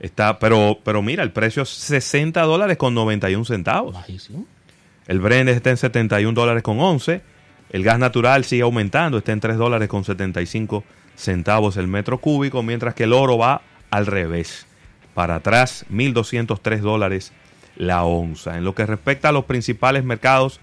Está, 0.00 0.38
pero, 0.38 0.78
pero 0.84 1.00
mira, 1.00 1.22
el 1.22 1.30
precio 1.32 1.62
es 1.62 1.70
60 1.70 2.42
dólares 2.42 2.76
con 2.76 2.92
91 2.94 3.44
centavos. 3.46 3.94
Bajísimo. 3.94 4.44
El 5.06 5.20
Brent 5.20 5.48
está 5.50 5.70
en 5.70 5.76
71 5.76 6.32
dólares 6.34 6.62
con 6.62 6.80
11. 6.80 7.22
El 7.70 7.82
gas 7.82 7.98
natural 7.98 8.44
sigue 8.44 8.62
aumentando, 8.62 9.18
está 9.18 9.32
en 9.32 9.40
3 9.40 9.56
dólares 9.56 9.88
con 9.88 10.04
75 10.04 10.84
centavos 11.16 11.76
el 11.76 11.88
metro 11.88 12.18
cúbico, 12.18 12.62
mientras 12.62 12.94
que 12.94 13.04
el 13.04 13.12
oro 13.12 13.38
va 13.38 13.62
al 13.90 14.06
revés, 14.06 14.66
para 15.14 15.36
atrás 15.36 15.84
1.203 15.92 16.80
dólares 16.80 17.32
la 17.76 18.04
onza. 18.04 18.56
En 18.56 18.64
lo 18.64 18.74
que 18.74 18.86
respecta 18.86 19.28
a 19.28 19.32
los 19.32 19.44
principales 19.44 20.04
mercados 20.04 20.60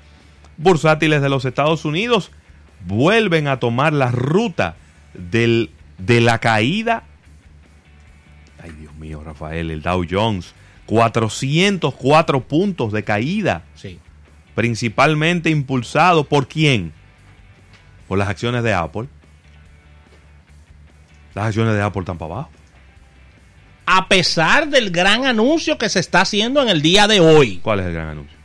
bursátiles 0.58 1.22
de 1.22 1.30
los 1.30 1.46
Estados 1.46 1.86
Unidos, 1.86 2.32
vuelven 2.86 3.48
a 3.48 3.60
tomar 3.60 3.94
la 3.94 4.12
ruta 4.12 4.76
del, 5.14 5.72
de 5.98 6.22
la 6.22 6.40
caída. 6.40 7.04
Ay, 8.62 8.72
Dios 8.72 8.94
mío, 8.96 9.22
Rafael, 9.24 9.72
el 9.72 9.82
Dow 9.82 10.06
Jones, 10.10 10.54
404 10.86 12.42
puntos 12.44 12.92
de 12.92 13.04
caída 13.04 13.64
Sí. 13.76 14.00
Principalmente 14.55 15.50
impulsado 15.50 16.24
por 16.24 16.48
quién? 16.48 16.93
Por 18.08 18.17
las 18.17 18.29
acciones 18.29 18.63
de 18.63 18.74
Apple. 18.74 19.08
Las 21.34 21.48
acciones 21.48 21.74
de 21.74 21.81
Apple 21.81 22.01
están 22.01 22.17
para 22.17 22.34
abajo. 22.34 22.50
A 23.86 24.08
pesar 24.08 24.70
del 24.70 24.91
gran 24.91 25.25
anuncio 25.25 25.77
que 25.77 25.89
se 25.89 26.00
está 26.00 26.22
haciendo 26.22 26.62
en 26.62 26.70
el 26.70 26.81
día 26.81 27.08
de 27.08 27.20
hoy, 27.20 27.60
¿Cuál 27.63 27.79
es 27.81 27.88
el 27.88 27.93
gran 27.93 28.10
anuncio? 28.10 28.38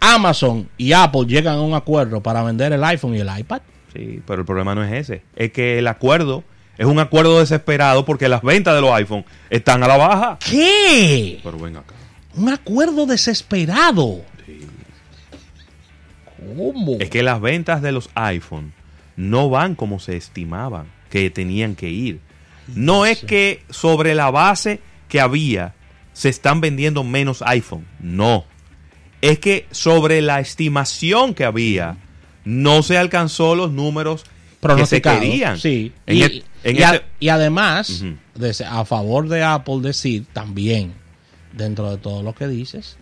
Amazon 0.00 0.68
y 0.76 0.92
Apple 0.92 1.26
llegan 1.26 1.56
a 1.56 1.62
un 1.62 1.74
acuerdo 1.74 2.22
para 2.22 2.42
vender 2.42 2.72
el 2.72 2.84
iPhone 2.84 3.14
y 3.14 3.20
el 3.20 3.38
iPad. 3.38 3.60
Sí, 3.92 4.22
pero 4.26 4.40
el 4.40 4.46
problema 4.46 4.74
no 4.74 4.84
es 4.84 4.92
ese. 4.92 5.22
Es 5.34 5.52
que 5.52 5.78
el 5.78 5.88
acuerdo 5.88 6.44
es 6.78 6.86
un 6.86 6.98
acuerdo 6.98 7.40
desesperado 7.40 8.04
porque 8.04 8.28
las 8.28 8.42
ventas 8.42 8.74
de 8.74 8.80
los 8.80 8.92
iPhone 8.92 9.24
están 9.50 9.82
a 9.82 9.88
la 9.88 9.96
baja. 9.96 10.38
¿Qué? 10.38 11.40
Pero 11.42 11.58
ven 11.58 11.76
acá. 11.76 11.94
Un 12.36 12.48
acuerdo 12.50 13.06
desesperado. 13.06 14.22
¿Cómo? 16.56 16.96
Es 17.00 17.10
que 17.10 17.22
las 17.22 17.40
ventas 17.40 17.82
de 17.82 17.92
los 17.92 18.10
iPhone 18.14 18.72
no 19.16 19.48
van 19.48 19.74
como 19.74 19.98
se 19.98 20.16
estimaban 20.16 20.86
que 21.10 21.30
tenían 21.30 21.74
que 21.74 21.88
ir. 21.88 22.20
No 22.74 23.06
es 23.06 23.24
que 23.24 23.62
sobre 23.70 24.14
la 24.14 24.30
base 24.30 24.80
que 25.08 25.20
había 25.20 25.74
se 26.12 26.28
están 26.28 26.60
vendiendo 26.60 27.04
menos 27.04 27.42
iPhone. 27.46 27.86
No. 28.00 28.44
Es 29.22 29.38
que 29.38 29.66
sobre 29.70 30.20
la 30.20 30.40
estimación 30.40 31.34
que 31.34 31.44
había 31.44 31.96
no 32.44 32.82
se 32.82 32.98
alcanzó 32.98 33.54
los 33.54 33.70
números 33.72 34.24
que 34.76 34.86
se 34.86 35.00
querían. 35.02 35.58
Sí. 35.58 35.92
En 36.06 36.16
y, 36.16 36.22
et- 36.22 36.44
en 36.64 36.76
y 36.76 36.82
a- 36.82 37.02
y 37.20 37.28
además, 37.28 38.02
de- 38.34 38.64
a 38.68 38.84
favor 38.84 39.28
de 39.28 39.42
Apple 39.42 39.80
decir 39.80 40.26
también, 40.32 40.92
dentro 41.56 41.90
de 41.90 41.96
todo 41.98 42.22
lo 42.22 42.34
que 42.34 42.46
dices, 42.46 42.96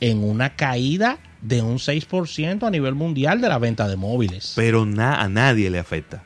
en 0.00 0.22
una 0.22 0.54
caída 0.56 1.18
de 1.40 1.62
un 1.62 1.78
6% 1.78 2.66
a 2.66 2.70
nivel 2.70 2.94
mundial 2.94 3.40
de 3.40 3.48
la 3.48 3.58
venta 3.58 3.88
de 3.88 3.96
móviles. 3.96 4.52
pero 4.56 4.86
na- 4.86 5.20
a 5.20 5.28
nadie 5.28 5.68
le 5.70 5.78
afecta 5.78 6.22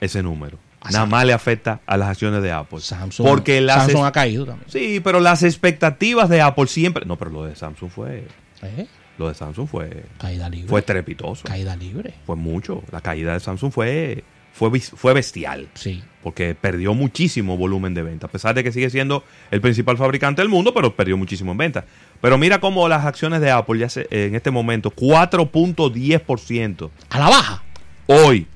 ese 0.00 0.22
número. 0.22 0.58
Nada 0.92 1.06
más 1.06 1.24
le 1.26 1.32
afecta 1.32 1.80
a 1.86 1.96
las 1.96 2.08
acciones 2.08 2.40
de 2.42 2.52
Apple. 2.52 2.80
Samsung, 2.80 3.26
Porque 3.26 3.60
las 3.60 3.82
Samsung 3.86 4.04
ha 4.06 4.12
caído 4.12 4.46
también. 4.46 4.70
Sí, 4.70 5.00
pero 5.02 5.18
las 5.20 5.42
expectativas 5.42 6.28
de 6.28 6.40
Apple 6.40 6.68
siempre. 6.68 7.04
No, 7.04 7.16
pero 7.16 7.30
lo 7.32 7.44
de 7.44 7.56
Samsung 7.56 7.90
fue. 7.90 8.26
¿Eh? 8.62 8.86
Lo 9.18 9.28
de 9.28 9.34
Samsung 9.34 9.66
fue. 9.68 10.04
Caída 10.18 10.48
libre. 10.48 10.68
Fue 10.68 10.80
estrepitoso. 10.80 11.44
caída 11.44 11.74
libre. 11.74 12.14
Fue 12.24 12.36
mucho. 12.36 12.84
La 12.92 13.00
caída 13.00 13.32
de 13.32 13.40
Samsung 13.40 13.72
fue. 13.72 14.22
Fue, 14.52 14.80
fue 14.80 15.14
bestial. 15.14 15.68
Sí. 15.74 16.02
Porque 16.22 16.54
perdió 16.54 16.94
muchísimo 16.94 17.56
volumen 17.56 17.94
de 17.94 18.02
venta. 18.02 18.26
A 18.26 18.30
pesar 18.30 18.54
de 18.54 18.64
que 18.64 18.72
sigue 18.72 18.90
siendo 18.90 19.24
el 19.50 19.60
principal 19.60 19.96
fabricante 19.96 20.42
del 20.42 20.48
mundo, 20.48 20.74
pero 20.74 20.94
perdió 20.96 21.16
muchísimo 21.16 21.52
en 21.52 21.58
venta. 21.58 21.84
Pero 22.20 22.36
mira 22.38 22.58
cómo 22.60 22.88
las 22.88 23.04
acciones 23.04 23.40
de 23.40 23.50
Apple 23.52 23.78
ya 23.78 23.88
se- 23.88 24.08
en 24.10 24.34
este 24.34 24.50
momento, 24.50 24.90
4.10%. 24.90 26.90
A 27.10 27.18
la 27.20 27.28
baja. 27.30 27.62
Hoy, 28.06 28.46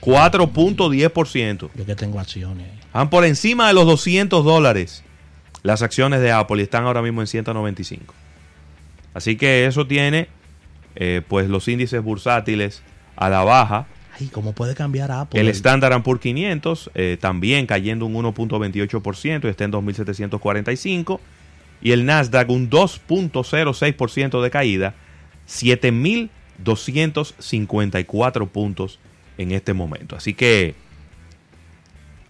4.10%. 0.00 1.70
Yo 1.74 1.86
que 1.86 1.94
tengo 1.94 2.20
acciones. 2.20 2.66
ahí. 2.70 2.80
Van 2.92 3.10
por 3.10 3.24
encima 3.24 3.68
de 3.68 3.74
los 3.74 3.86
200 3.86 4.44
dólares 4.44 5.04
las 5.62 5.82
acciones 5.82 6.20
de 6.20 6.32
Apple 6.32 6.58
y 6.60 6.62
están 6.62 6.84
ahora 6.84 7.02
mismo 7.02 7.20
en 7.20 7.26
195. 7.26 8.14
Así 9.14 9.36
que 9.36 9.66
eso 9.66 9.86
tiene 9.86 10.28
eh, 10.96 11.22
pues 11.28 11.48
los 11.48 11.68
índices 11.68 12.02
bursátiles 12.02 12.82
a 13.16 13.28
la 13.28 13.44
baja. 13.44 13.86
Ay, 14.20 14.28
¿cómo 14.28 14.52
puede 14.52 14.74
cambiar 14.74 15.10
Apple? 15.10 15.40
El 15.40 15.48
Standard 15.48 16.02
Poor's 16.02 16.20
500 16.20 16.90
eh, 16.94 17.16
también 17.20 17.66
cayendo 17.66 18.06
un 18.06 18.14
1.28% 18.14 19.44
y 19.44 19.48
está 19.48 19.64
en 19.64 19.72
2.745. 19.72 21.18
Y 21.82 21.92
el 21.92 22.04
Nasdaq 22.04 22.50
un 22.50 22.68
2.06% 22.68 24.42
de 24.42 24.50
caída, 24.50 24.94
7.254 25.48 28.48
puntos 28.48 28.98
en 29.38 29.52
este 29.52 29.72
momento. 29.72 30.14
Así 30.14 30.34
que 30.34 30.74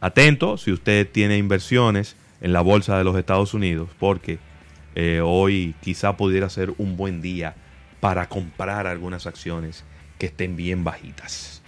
atento 0.01 0.57
si 0.57 0.71
usted 0.71 1.09
tiene 1.11 1.37
inversiones 1.37 2.15
en 2.41 2.53
la 2.53 2.61
bolsa 2.61 2.97
de 2.97 3.03
los 3.05 3.17
Estados 3.17 3.55
Unidos, 3.55 3.91
porque 3.99 4.39
eh, 4.95 5.21
hoy 5.23 5.75
quizá 5.81 6.17
pudiera 6.17 6.49
ser 6.49 6.73
un 6.79 6.97
buen 6.97 7.21
día 7.21 7.57
para 7.99 8.29
comprar 8.29 8.87
algunas 8.87 9.27
acciones 9.27 9.83
que 10.19 10.27
estén 10.27 10.55
bien 10.55 10.85
bajitas. 10.85 11.60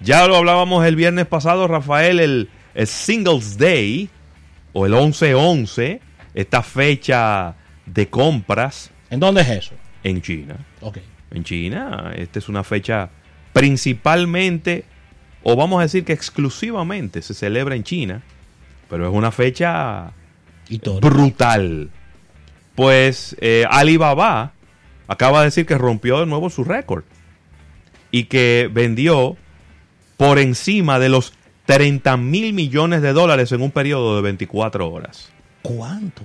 Ya 0.00 0.26
lo 0.26 0.36
hablábamos 0.36 0.84
el 0.84 0.96
viernes 0.96 1.26
pasado, 1.26 1.66
Rafael, 1.68 2.20
el, 2.20 2.50
el 2.74 2.86
Singles 2.86 3.56
Day 3.58 4.08
o 4.72 4.86
el 4.86 4.92
11-11, 4.92 6.00
esta 6.34 6.62
fecha 6.62 7.54
de 7.86 8.08
compras 8.08 8.90
¿En 9.10 9.20
dónde 9.20 9.42
es 9.42 9.48
eso? 9.48 9.74
en 10.02 10.20
China. 10.20 10.56
Ok. 10.80 10.98
En 11.30 11.44
China, 11.44 12.12
esta 12.16 12.38
es 12.38 12.48
una 12.48 12.64
fecha 12.64 13.10
principalmente, 13.52 14.84
o 15.42 15.56
vamos 15.56 15.78
a 15.78 15.82
decir 15.82 16.04
que 16.04 16.12
exclusivamente 16.12 17.22
se 17.22 17.34
celebra 17.34 17.74
en 17.76 17.84
China, 17.84 18.22
pero 18.90 19.08
es 19.08 19.14
una 19.14 19.30
fecha 19.32 20.12
brutal. 21.00 21.90
Pues 22.74 23.36
eh, 23.40 23.64
Alibaba 23.70 24.52
acaba 25.06 25.40
de 25.40 25.46
decir 25.46 25.66
que 25.66 25.78
rompió 25.78 26.20
de 26.20 26.26
nuevo 26.26 26.50
su 26.50 26.64
récord 26.64 27.04
y 28.10 28.24
que 28.24 28.68
vendió 28.72 29.36
por 30.26 30.38
encima 30.38 30.98
de 30.98 31.08
los 31.08 31.32
30 31.66 32.16
mil 32.16 32.52
millones 32.52 33.02
de 33.02 33.12
dólares 33.12 33.50
en 33.52 33.62
un 33.62 33.70
periodo 33.70 34.16
de 34.16 34.22
24 34.22 34.90
horas. 34.90 35.30
¿Cuánto? 35.62 36.22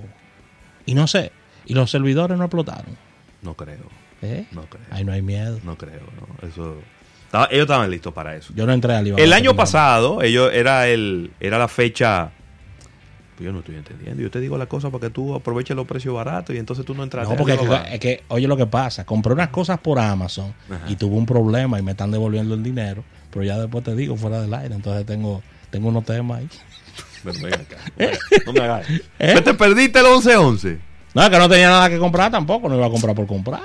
Y 0.86 0.94
no 0.94 1.06
sé. 1.06 1.32
Y 1.66 1.74
los 1.74 1.90
servidores 1.90 2.36
no 2.36 2.44
explotaron. 2.44 2.96
No 3.42 3.54
creo, 3.54 3.78
¿Eh? 4.22 4.44
no 4.52 4.62
creo, 4.66 4.82
Ahí 4.90 5.04
no 5.04 5.12
hay 5.12 5.22
miedo. 5.22 5.58
no 5.64 5.76
creo. 5.78 6.00
no. 6.18 6.46
Eso, 6.48 6.76
estaba- 7.24 7.48
ellos 7.50 7.62
estaban 7.62 7.90
listos 7.90 8.12
para 8.12 8.36
eso. 8.36 8.52
Yo 8.54 8.66
no 8.66 8.72
entré 8.72 8.92
a 8.94 8.98
Alibaba. 8.98 9.22
El 9.22 9.32
año 9.32 9.54
pasado, 9.56 10.20
ellos 10.22 10.50
era 10.52 10.88
el 10.88 11.30
era 11.40 11.58
la 11.58 11.68
fecha. 11.68 12.32
Pues 13.40 13.46
yo 13.46 13.52
no 13.54 13.60
estoy 13.60 13.76
entendiendo. 13.76 14.20
Yo 14.20 14.30
te 14.30 14.38
digo 14.38 14.58
la 14.58 14.66
cosa 14.66 14.90
para 14.90 15.06
que 15.06 15.08
tú 15.08 15.34
aproveches 15.34 15.74
los 15.74 15.86
precios 15.86 16.14
baratos 16.14 16.54
y 16.54 16.58
entonces 16.58 16.84
tú 16.84 16.94
no 16.94 17.02
entras. 17.02 17.26
No, 17.26 17.36
porque 17.36 17.54
es 17.54 17.58
que, 17.58 17.94
es 17.94 17.98
que, 17.98 18.22
oye 18.28 18.46
lo 18.46 18.54
que 18.54 18.66
pasa. 18.66 19.06
Compré 19.06 19.32
unas 19.32 19.48
cosas 19.48 19.78
por 19.78 19.98
Amazon 19.98 20.52
Ajá. 20.68 20.84
y 20.86 20.96
tuve 20.96 21.16
un 21.16 21.24
problema 21.24 21.78
y 21.78 21.82
me 21.82 21.92
están 21.92 22.10
devolviendo 22.10 22.52
el 22.52 22.62
dinero. 22.62 23.02
Pero 23.30 23.42
ya 23.42 23.56
después 23.56 23.82
te 23.82 23.96
digo 23.96 24.14
fuera 24.16 24.42
del 24.42 24.52
aire. 24.52 24.74
Entonces 24.74 25.06
tengo, 25.06 25.42
tengo 25.70 25.88
unos 25.88 26.04
temas 26.04 26.40
ahí. 26.40 26.48
Ven, 27.24 27.34
ven 27.42 27.54
acá. 27.54 27.78
No 28.44 28.52
me 28.52 28.60
hagas. 28.60 28.90
¿Eh? 28.90 29.32
¿Qué 29.36 29.40
te 29.40 29.54
perdiste 29.54 30.00
el 30.00 30.04
11-11? 30.04 30.78
No, 31.14 31.22
es 31.22 31.30
que 31.30 31.38
no 31.38 31.48
tenía 31.48 31.70
nada 31.70 31.88
que 31.88 31.96
comprar 31.96 32.30
tampoco. 32.30 32.68
No 32.68 32.76
iba 32.76 32.88
a 32.88 32.90
comprar 32.90 33.14
por 33.14 33.26
comprar. 33.26 33.62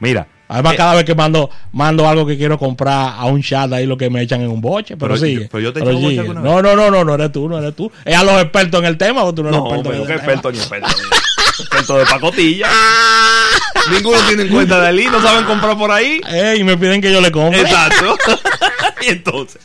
Mira. 0.00 0.26
Además, 0.52 0.74
eh, 0.74 0.76
cada 0.76 0.94
vez 0.94 1.04
que 1.04 1.14
mando 1.14 1.50
mando 1.72 2.06
algo 2.08 2.26
que 2.26 2.36
quiero 2.36 2.58
comprar 2.58 3.14
a 3.16 3.24
un 3.24 3.42
chat 3.42 3.72
ahí 3.72 3.86
lo 3.86 3.96
que 3.96 4.10
me 4.10 4.20
echan 4.22 4.42
en 4.42 4.50
un 4.50 4.60
boche. 4.60 4.96
Pero, 4.96 5.14
Pero 5.14 5.26
yo- 5.26 5.40
pero 5.50 5.60
yo 5.62 5.72
te 5.72 5.80
un 5.82 6.02
boche 6.02 6.20
alguna 6.20 6.40
No, 6.40 6.60
no, 6.62 6.76
no, 6.76 6.90
no, 6.90 7.04
no 7.04 7.14
eres 7.14 7.32
tú, 7.32 7.48
no 7.48 7.58
eres 7.58 7.74
tú. 7.74 7.90
Es 8.04 8.14
a 8.16 8.22
los 8.22 8.40
expertos 8.42 8.80
en 8.80 8.86
el 8.86 8.98
tema 8.98 9.24
o 9.24 9.34
tú 9.34 9.42
no 9.42 9.48
eres 9.48 9.60
no, 9.60 9.66
experto 9.74 9.90
en 9.92 9.92
pero 9.92 10.02
el 10.02 10.08
qué 10.08 10.12
tema. 10.20 10.32
experto 10.32 10.52
ni 10.52 10.58
experto. 10.58 10.88
ni- 10.88 11.98
de 11.98 12.06
pacotilla. 12.06 12.68
Ninguno 13.90 14.18
tiene 14.28 14.48
cuenta 14.48 14.80
de 14.80 14.88
allí, 14.88 15.06
no 15.06 15.20
saben 15.22 15.44
comprar 15.44 15.76
por 15.76 15.90
ahí. 15.90 16.20
y 16.58 16.64
me 16.64 16.76
piden 16.76 17.00
que 17.00 17.12
yo 17.12 17.20
le 17.20 17.32
compre. 17.32 17.60
Exacto. 17.62 18.16
y 19.06 19.10
entonces, 19.10 19.60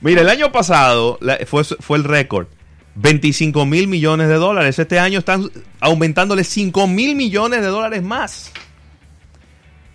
mira, 0.00 0.20
el 0.20 0.28
año 0.28 0.52
pasado 0.52 1.18
fue, 1.46 1.64
fue 1.64 1.98
el 1.98 2.04
récord. 2.04 2.46
25 2.94 3.64
mil 3.64 3.88
millones 3.88 4.28
de 4.28 4.34
dólares. 4.34 4.78
Este 4.78 4.98
año 4.98 5.18
están 5.18 5.50
aumentándole 5.80 6.44
5 6.44 6.86
mil 6.86 7.14
millones 7.16 7.62
de 7.62 7.66
dólares 7.68 8.02
más. 8.02 8.52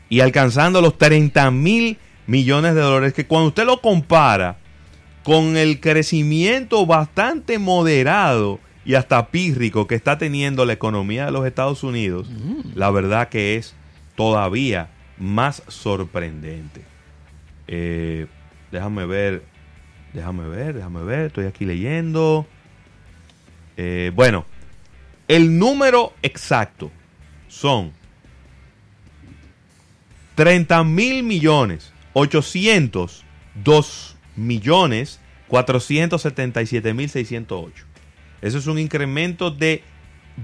Y 0.09 0.21
alcanzando 0.21 0.81
los 0.81 0.97
30 0.97 1.51
mil 1.51 1.97
millones 2.27 2.75
de 2.75 2.81
dólares. 2.81 3.13
Que 3.13 3.25
cuando 3.25 3.49
usted 3.49 3.65
lo 3.65 3.81
compara 3.81 4.57
con 5.23 5.57
el 5.57 5.79
crecimiento 5.79 6.85
bastante 6.85 7.57
moderado 7.59 8.59
y 8.85 8.93
hasta 8.93 9.27
pírrico 9.27 9.87
que 9.87 9.95
está 9.95 10.17
teniendo 10.17 10.65
la 10.65 10.73
economía 10.73 11.25
de 11.25 11.31
los 11.31 11.45
Estados 11.45 11.83
Unidos, 11.83 12.29
mm. 12.29 12.75
la 12.75 12.91
verdad 12.91 13.27
que 13.29 13.55
es 13.55 13.75
todavía 14.15 14.89
más 15.17 15.63
sorprendente. 15.67 16.81
Eh, 17.67 18.27
déjame 18.71 19.05
ver, 19.05 19.43
déjame 20.13 20.47
ver, 20.47 20.75
déjame 20.75 21.03
ver, 21.03 21.25
estoy 21.27 21.45
aquí 21.45 21.65
leyendo. 21.65 22.45
Eh, 23.75 24.11
bueno, 24.15 24.45
el 25.27 25.59
número 25.59 26.13
exacto 26.21 26.89
son 27.49 27.91
30 30.38 30.84
mil 30.84 31.23
millones 31.23 31.91
802 32.13 34.15
millones 34.36 35.19
477 35.47 36.93
mil 36.93 37.10
608. 37.10 37.86
Eso 38.43 38.60
es 38.60 38.67
un 38.67 38.78
incremento 38.78 39.50
de 39.50 39.82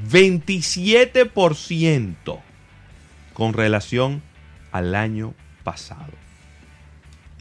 27% 0.09 2.39
con 3.33 3.53
relación 3.53 4.23
al 4.71 4.95
año 4.95 5.35
pasado. 5.63 6.13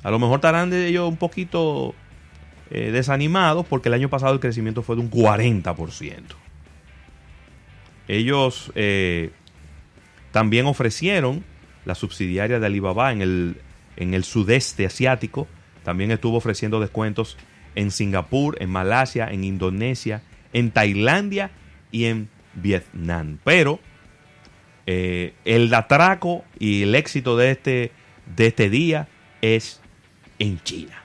A 0.02 0.10
lo 0.10 0.18
mejor 0.18 0.34
estarán 0.36 0.68
de 0.68 0.88
ellos 0.88 1.08
un 1.08 1.16
poquito 1.16 1.94
eh, 2.70 2.90
desanimados 2.90 3.64
porque 3.64 3.88
el 3.88 3.94
año 3.94 4.10
pasado 4.10 4.34
el 4.34 4.40
crecimiento 4.40 4.82
fue 4.82 4.96
de 4.96 5.00
un 5.00 5.10
40%. 5.10 6.22
Ellos 8.08 8.70
eh, 8.74 9.30
también 10.32 10.66
ofrecieron 10.66 11.50
la 11.84 11.94
subsidiaria 11.94 12.60
de 12.60 12.66
Alibaba 12.66 13.12
en 13.12 13.22
el, 13.22 13.56
en 13.96 14.14
el 14.14 14.24
sudeste 14.24 14.86
asiático. 14.86 15.46
También 15.84 16.10
estuvo 16.10 16.36
ofreciendo 16.36 16.80
descuentos 16.80 17.36
en 17.74 17.90
Singapur, 17.90 18.56
en 18.60 18.70
Malasia, 18.70 19.28
en 19.30 19.44
Indonesia, 19.44 20.22
en 20.52 20.70
Tailandia 20.70 21.50
y 21.90 22.04
en 22.04 22.28
Vietnam. 22.54 23.38
Pero 23.44 23.80
eh, 24.86 25.34
el 25.44 25.72
atraco 25.74 26.44
y 26.58 26.82
el 26.82 26.94
éxito 26.94 27.36
de 27.36 27.50
este, 27.50 27.92
de 28.36 28.46
este 28.46 28.70
día 28.70 29.08
es 29.40 29.80
en 30.38 30.60
China. 30.62 31.02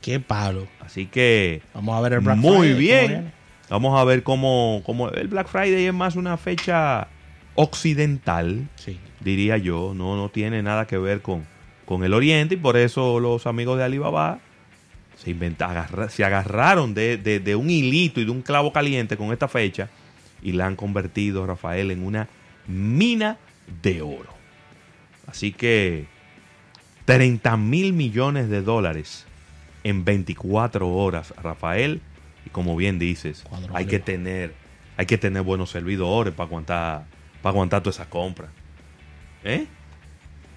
Qué 0.00 0.20
palo. 0.20 0.66
Así 0.80 1.06
que 1.06 1.62
vamos 1.74 1.96
a 1.96 2.00
ver 2.00 2.14
el 2.14 2.20
Black 2.20 2.36
muy 2.36 2.72
bien. 2.72 3.32
Vamos 3.68 4.00
a 4.00 4.04
ver 4.04 4.22
cómo, 4.22 4.82
cómo, 4.86 5.10
el 5.10 5.28
Black 5.28 5.48
Friday 5.48 5.84
es 5.84 5.92
más 5.92 6.16
una 6.16 6.38
fecha 6.38 7.08
occidental, 7.54 8.66
diría 9.20 9.56
yo. 9.56 9.92
No, 9.94 10.16
no 10.16 10.28
tiene 10.28 10.62
nada 10.62 10.86
que 10.86 10.98
ver 10.98 11.22
con, 11.22 11.46
con 11.84 12.04
el 12.04 12.14
Oriente 12.14 12.54
y 12.54 12.58
por 12.58 12.76
eso 12.76 13.20
los 13.20 13.46
amigos 13.46 13.78
de 13.78 13.84
Alibaba 13.84 14.40
se, 15.16 15.34
se 16.10 16.24
agarraron 16.24 16.94
de, 16.94 17.56
un 17.58 17.70
hilito 17.70 18.20
y 18.20 18.24
de 18.24 18.30
un 18.30 18.42
clavo 18.42 18.72
caliente 18.72 19.16
con 19.16 19.32
esta 19.32 19.48
fecha 19.48 19.88
y 20.42 20.52
la 20.52 20.66
han 20.66 20.76
convertido, 20.76 21.46
Rafael, 21.46 21.90
en 21.90 22.04
una 22.04 22.28
mina 22.66 23.38
de 23.82 24.02
oro. 24.02 24.32
Así 25.26 25.52
que 25.52 26.06
30 27.04 27.56
mil 27.56 27.92
millones 27.92 28.48
de 28.48 28.62
dólares 28.62 29.26
en 29.82 30.04
24 30.04 30.88
horas, 30.88 31.34
Rafael. 31.42 32.00
Y 32.46 32.50
como 32.50 32.76
bien 32.76 32.98
dices, 32.98 33.44
hay 33.74 33.86
que 33.86 33.98
tener 33.98 34.54
hay 34.96 35.06
que 35.06 35.18
tener 35.18 35.42
buenos 35.42 35.70
servidores 35.70 36.34
para 36.34 36.48
aguantar 36.48 37.04
para 37.42 37.52
aguantar 37.52 37.82
toda 37.82 37.90
esa 37.90 38.08
compra. 38.08 38.48
¿Eh? 39.48 39.66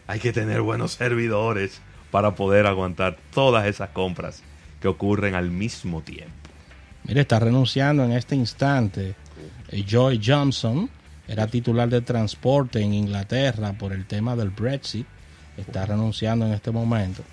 Hay 0.06 0.20
que 0.20 0.34
tener 0.34 0.62
buenos 0.62 0.92
servidores 0.92 1.80
para 2.12 2.36
poder 2.36 2.68
aguantar 2.68 3.18
todas 3.34 3.66
esas 3.66 3.92
compras 3.92 4.44
que 4.82 4.90
ocurren 4.90 5.34
al 5.34 5.50
mismo 5.50 6.02
tiempo. 6.02 6.34
Mire, 7.06 7.22
está 7.22 7.40
renunciando 7.40 8.04
en 8.04 8.12
este 8.12 8.36
instante 8.36 9.16
eh, 9.70 9.86
Joy 9.88 10.22
Johnson, 10.24 10.90
era 11.26 11.48
titular 11.48 11.88
de 11.88 12.02
transporte 12.02 12.82
en 12.82 12.94
Inglaterra 12.94 13.72
por 13.72 13.94
el 13.94 14.06
tema 14.06 14.36
del 14.36 14.50
Brexit, 14.50 15.08
está 15.56 15.86
renunciando 15.86 16.46
en 16.46 16.52
este 16.52 16.72
momento. 16.72 17.24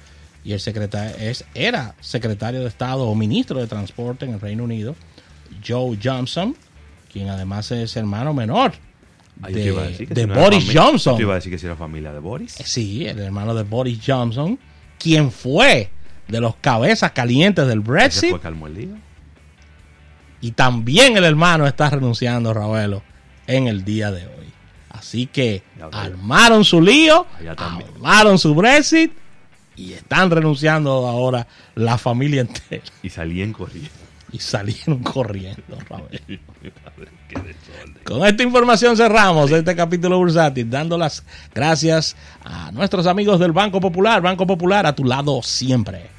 Y 0.45 0.53
el 0.53 0.61
secretario 0.61 1.17
es, 1.19 1.45
era 1.55 1.97
secretario 2.01 2.61
de 2.61 2.69
Estado 2.69 3.05
o 3.05 3.15
ministro 3.17 3.59
de 3.59 3.67
Transporte 3.67 4.27
en 4.27 4.35
el 4.35 4.41
Reino 4.41 4.63
Unido, 4.63 4.95
Joe 5.67 5.99
Johnson, 6.01 6.55
quien 7.13 7.29
además 7.29 7.73
es 7.73 7.97
hermano 7.97 8.33
menor 8.33 8.75
de, 9.41 10.27
Boris 10.27 10.71
Johnson. 10.73 11.17
¿Te 11.17 11.23
iba 11.23 11.33
a 11.33 11.37
decir 11.37 11.53
que 11.53 11.59
si 11.59 11.67
era 11.67 11.77
familia 11.77 12.13
de 12.13 12.19
Boris? 12.19 12.55
Sí, 12.65 13.07
el 13.07 13.19
hermano 13.21 13.55
de 13.55 13.63
Boris 13.63 14.01
Johnson, 14.05 14.59
quien 14.99 15.31
fue 15.31 15.91
de 16.27 16.41
los 16.41 16.57
cabezas 16.57 17.13
calientes 17.13 17.67
del 17.67 17.81
Brexit. 17.81 18.35
Y 20.41 20.53
también 20.53 21.17
el 21.17 21.25
hermano 21.25 21.67
está 21.67 21.91
renunciando, 21.91 22.55
Ravelo, 22.55 23.03
en 23.47 23.67
el 23.67 23.85
día 23.85 24.11
de 24.11 24.27
hoy. 24.27 24.47
Así 24.91 25.27
que 25.27 25.63
armaron 25.93 26.65
su 26.65 26.81
lío, 26.81 27.27
armaron 27.57 28.39
su 28.39 28.55
Brexit 28.55 29.13
y 29.77 29.93
están 29.93 30.31
renunciando 30.31 31.07
ahora 31.07 31.47
la 31.75 31.99
familia 31.99 32.41
entera. 32.41 32.83
Y 33.03 33.11
salían 33.11 33.53
corriendo. 33.53 34.08
Y 34.33 34.39
salieron 34.39 34.99
corriendo, 35.03 35.79
Ravelo. 35.89 36.09
Con 38.05 38.27
esta 38.27 38.43
información 38.43 38.97
cerramos 38.97 39.51
este 39.51 39.77
capítulo 39.77 40.17
bursátil, 40.19 40.69
dando 40.71 40.97
las 40.97 41.23
gracias 41.55 42.17
a 42.43 42.73
nuestros 42.73 43.07
amigos 43.07 43.39
del 43.39 43.53
Banco 43.53 43.81
Popular. 43.81 44.23
Banco 44.23 44.47
Popular, 44.47 44.87
a 44.87 44.95
tu 44.95 45.05
lado 45.05 45.43
siempre. 45.43 46.18